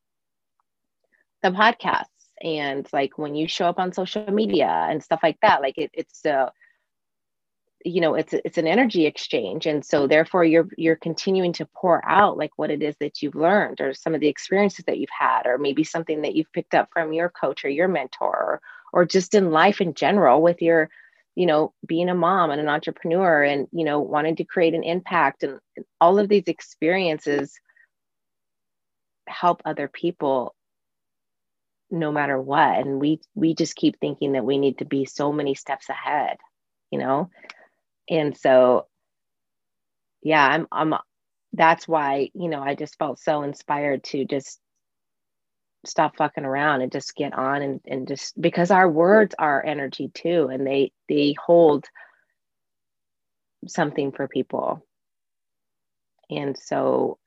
[1.44, 2.06] the podcasts
[2.42, 5.92] and like when you show up on social media and stuff like that, like it,
[5.94, 6.50] it's, uh,
[7.86, 9.66] you know it's it's an energy exchange.
[9.66, 13.36] And so therefore you're you're continuing to pour out like what it is that you've
[13.36, 16.74] learned or some of the experiences that you've had or maybe something that you've picked
[16.74, 18.62] up from your coach or your mentor or,
[18.94, 20.90] or just in life in general with your
[21.36, 24.84] you know being a mom and an entrepreneur and you know wanting to create an
[24.84, 25.60] impact and
[26.02, 27.60] all of these experiences
[29.28, 30.56] help other people
[31.90, 32.80] no matter what.
[32.80, 36.38] And we we just keep thinking that we need to be so many steps ahead
[36.92, 37.30] you know
[38.10, 38.88] and so
[40.22, 40.94] yeah i'm i'm
[41.54, 44.60] that's why you know i just felt so inspired to just
[45.86, 50.10] stop fucking around and just get on and, and just because our words are energy
[50.14, 51.86] too and they they hold
[53.68, 54.86] something for people
[56.30, 57.18] and so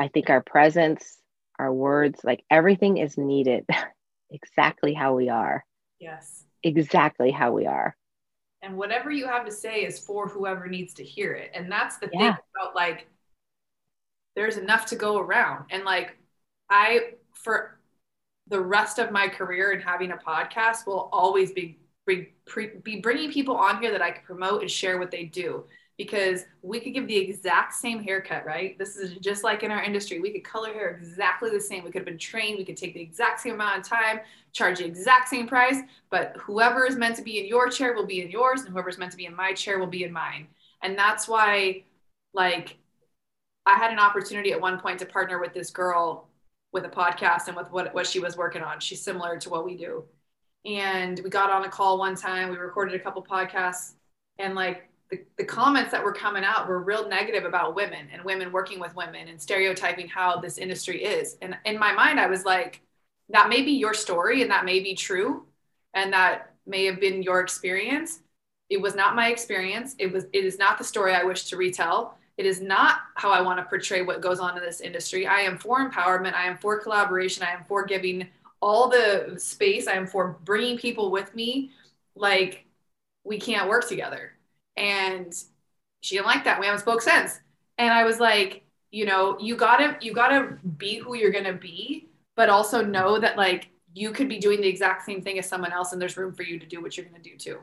[0.00, 1.18] I think our presence,
[1.58, 3.66] our words, like everything is needed
[4.30, 5.64] exactly how we are.
[5.98, 6.44] Yes.
[6.62, 7.94] Exactly how we are.
[8.62, 11.50] And whatever you have to say is for whoever needs to hear it.
[11.54, 12.34] And that's the Yeah.
[12.34, 13.06] thing about like,
[14.36, 15.66] there's enough to go around.
[15.70, 16.16] And like,
[16.68, 17.80] I, for
[18.48, 22.32] the rest of my career and having a podcast, will always be, be,
[22.82, 25.64] be bringing people on here that I can promote and share what they do
[26.00, 28.78] because we could give the exact same haircut, right?
[28.78, 30.18] This is just like in our industry.
[30.18, 31.84] We could color hair exactly the same.
[31.84, 32.56] We could have been trained.
[32.56, 34.20] We could take the exact same amount of time,
[34.54, 35.76] charge the exact same price,
[36.08, 38.96] but whoever is meant to be in your chair will be in yours, and whoever's
[38.96, 40.46] meant to be in my chair will be in mine.
[40.82, 41.84] And that's why,
[42.32, 42.78] like,
[43.66, 46.30] I had an opportunity at one point to partner with this girl
[46.72, 48.80] with a podcast and with what, what she was working on.
[48.80, 50.04] She's similar to what we do.
[50.64, 53.96] And we got on a call one time, we recorded a couple podcasts,
[54.38, 58.24] and like the, the comments that were coming out were real negative about women and
[58.24, 61.36] women working with women and stereotyping how this industry is.
[61.42, 62.80] And in my mind, I was like,
[63.30, 65.44] that may be your story and that may be true.
[65.94, 68.20] And that may have been your experience.
[68.68, 69.96] It was not my experience.
[69.98, 72.16] It was, it is not the story I wish to retell.
[72.36, 75.26] It is not how I want to portray what goes on in this industry.
[75.26, 76.34] I am for empowerment.
[76.34, 77.42] I am for collaboration.
[77.42, 78.28] I am for giving
[78.62, 79.88] all the space.
[79.88, 81.70] I am for bringing people with me.
[82.14, 82.64] Like
[83.24, 84.34] we can't work together
[84.76, 85.34] and
[86.00, 86.58] she didn't like that.
[86.60, 87.40] We haven't spoke since.
[87.78, 92.08] And I was like, you know, you gotta you gotta be who you're gonna be,
[92.36, 95.72] but also know that like you could be doing the exact same thing as someone
[95.72, 97.58] else, and there's room for you to do what you're gonna do too.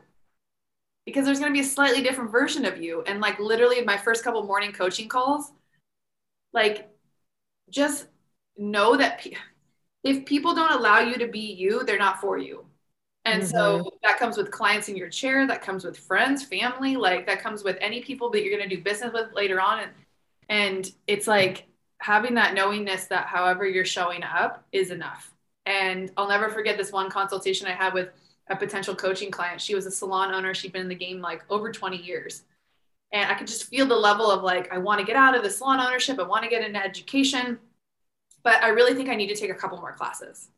[1.04, 3.02] Because there's gonna be a slightly different version of you.
[3.02, 5.52] And like literally my first couple morning coaching calls,
[6.52, 6.88] like
[7.70, 8.06] just
[8.56, 9.34] know that pe-
[10.04, 12.67] if people don't allow you to be you, they're not for you.
[13.28, 13.50] And mm-hmm.
[13.50, 17.42] so that comes with clients in your chair, that comes with friends, family, like that
[17.42, 19.80] comes with any people that you're going to do business with later on.
[19.80, 19.92] And,
[20.48, 21.66] and it's like
[21.98, 25.34] having that knowingness that however you're showing up is enough.
[25.66, 28.08] And I'll never forget this one consultation I had with
[28.48, 29.60] a potential coaching client.
[29.60, 30.54] She was a salon owner.
[30.54, 32.44] She'd been in the game like over 20 years.
[33.12, 35.42] And I could just feel the level of like, I want to get out of
[35.42, 36.18] the salon ownership.
[36.18, 37.58] I want to get into education,
[38.42, 40.48] but I really think I need to take a couple more classes.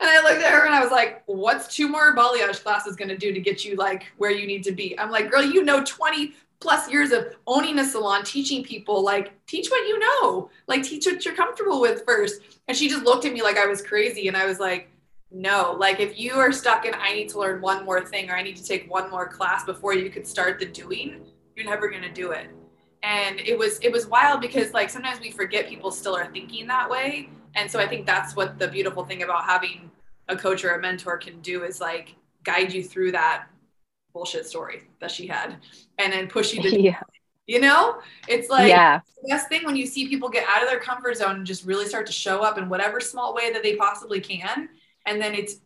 [0.00, 3.10] And I looked at her and I was like, what's two more balayage classes going
[3.10, 4.98] to do to get you like where you need to be?
[4.98, 9.32] I'm like, girl, you know 20 plus years of owning a salon, teaching people, like
[9.46, 12.40] teach what you know, like teach what you're comfortable with first.
[12.68, 14.28] And she just looked at me like I was crazy.
[14.28, 14.90] And I was like,
[15.30, 18.36] no, like if you are stuck in, I need to learn one more thing or
[18.36, 21.20] I need to take one more class before you could start the doing,
[21.56, 22.48] you're never going to do it.
[23.02, 26.66] And it was, it was wild because like sometimes we forget people still are thinking
[26.66, 27.30] that way.
[27.54, 29.89] And so I think that's what the beautiful thing about having
[30.30, 32.14] a coach or a mentor can do is like
[32.44, 33.46] guide you through that
[34.14, 35.56] bullshit story that she had
[35.98, 37.00] and then push you to yeah.
[37.46, 39.00] you know it's like yeah.
[39.22, 41.64] the best thing when you see people get out of their comfort zone and just
[41.64, 44.68] really start to show up in whatever small way that they possibly can
[45.06, 45.56] and then it's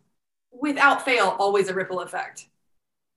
[0.51, 2.47] without fail always a ripple effect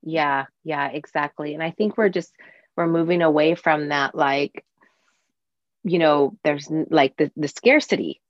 [0.03, 2.33] yeah yeah exactly and i think we're just
[2.77, 4.65] we're moving away from that like
[5.85, 8.21] you know there's like the, the scarcity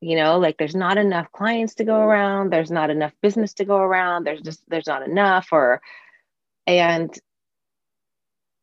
[0.00, 3.64] you know like there's not enough clients to go around there's not enough business to
[3.64, 5.80] go around there's just there's not enough or
[6.66, 7.18] and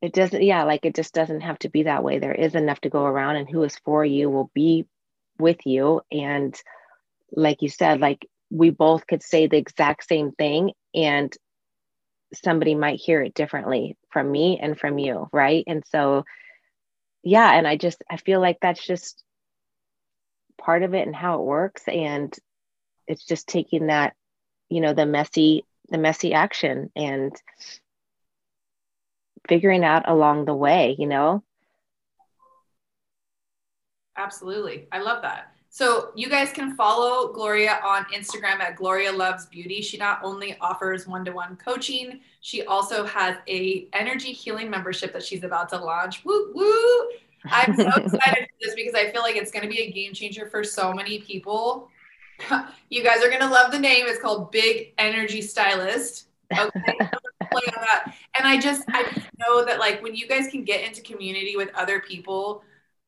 [0.04, 2.20] it doesn't yeah like it just doesn't have to be that way.
[2.20, 4.86] There is enough to go around and who is for you will be
[5.40, 6.02] with you.
[6.12, 6.54] And
[7.32, 11.34] like you said like we both could say the exact same thing and
[12.34, 15.64] somebody might hear it differently from me and from you right?
[15.68, 16.26] And so
[17.26, 19.24] yeah and i just i feel like that's just
[20.58, 22.36] part of it and how it works and
[23.08, 24.14] it's just taking that
[24.70, 27.36] you know the messy the messy action and
[29.48, 31.44] figuring out along the way you know
[34.18, 39.48] absolutely i love that so you guys can follow Gloria on Instagram at Gloria Loves
[39.48, 39.82] Beauty.
[39.82, 45.44] She not only offers one-to-one coaching, she also has a energy healing membership that she's
[45.44, 46.24] about to launch.
[46.24, 47.10] Woo woo!
[47.46, 50.14] I'm so excited for this because I feel like it's going to be a game
[50.14, 51.90] changer for so many people.
[52.90, 54.06] you guys are going to love the name.
[54.08, 56.28] It's called Big Energy Stylist.
[56.52, 56.98] Okay.
[57.00, 61.56] and I just, I just know that like when you guys can get into community
[61.56, 62.64] with other people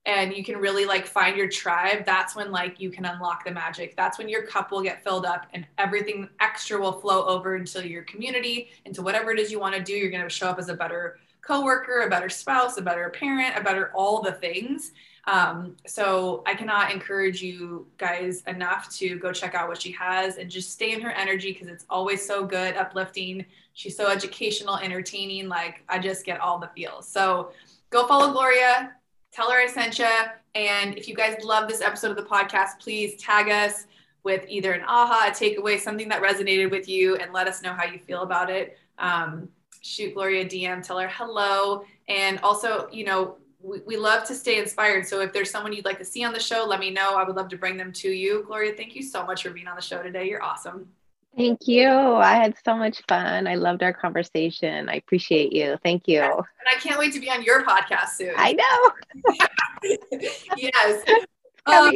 [0.06, 3.52] and you can really like find your tribe, that's when like you can unlock the
[3.52, 3.96] magic.
[3.96, 7.88] That's when your cup will get filled up and everything extra will flow over into
[7.88, 9.94] your community, into whatever it is you want to do.
[9.94, 13.58] You're going to show up as a better coworker, a better spouse, a better parent,
[13.58, 14.92] a better all the things.
[15.28, 20.38] Um, so I cannot encourage you guys enough to go check out what she has
[20.38, 23.46] and just stay in her energy because it's always so good, uplifting.
[23.74, 25.48] She's so educational, entertaining.
[25.48, 27.08] Like I just get all the feels.
[27.08, 27.52] So
[27.90, 28.94] go follow Gloria.
[29.32, 30.08] tell her I sent you.
[30.54, 33.88] And if you guys love this episode of the podcast, please tag us
[34.24, 37.74] with either an aha, a takeaway, something that resonated with you, and let us know
[37.74, 38.78] how you feel about it.
[38.98, 39.50] Um,
[39.86, 41.84] shoot Gloria DM, tell her hello.
[42.08, 45.06] And also, you know, we, we love to stay inspired.
[45.06, 47.16] So if there's someone you'd like to see on the show, let me know.
[47.16, 48.44] I would love to bring them to you.
[48.48, 50.28] Gloria, thank you so much for being on the show today.
[50.28, 50.88] You're awesome.
[51.38, 51.90] Thank you.
[51.90, 53.46] I had so much fun.
[53.46, 54.88] I loved our conversation.
[54.88, 55.78] I appreciate you.
[55.84, 56.22] Thank you.
[56.22, 58.34] And I can't wait to be on your podcast soon.
[58.38, 59.38] I know.
[60.58, 61.04] yes.
[61.68, 61.92] Um,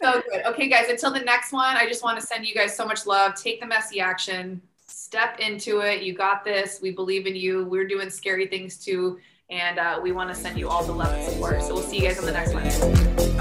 [0.00, 0.46] so good.
[0.46, 3.06] Okay, guys, until the next one, I just want to send you guys so much
[3.06, 3.34] love.
[3.34, 4.62] Take the messy action,
[5.04, 6.02] step into it.
[6.02, 6.80] You got this.
[6.80, 7.66] We believe in you.
[7.66, 9.18] We're doing scary things too.
[9.50, 11.60] And uh, we want to send you all the love and support.
[11.62, 13.33] So we'll see you guys on the next one.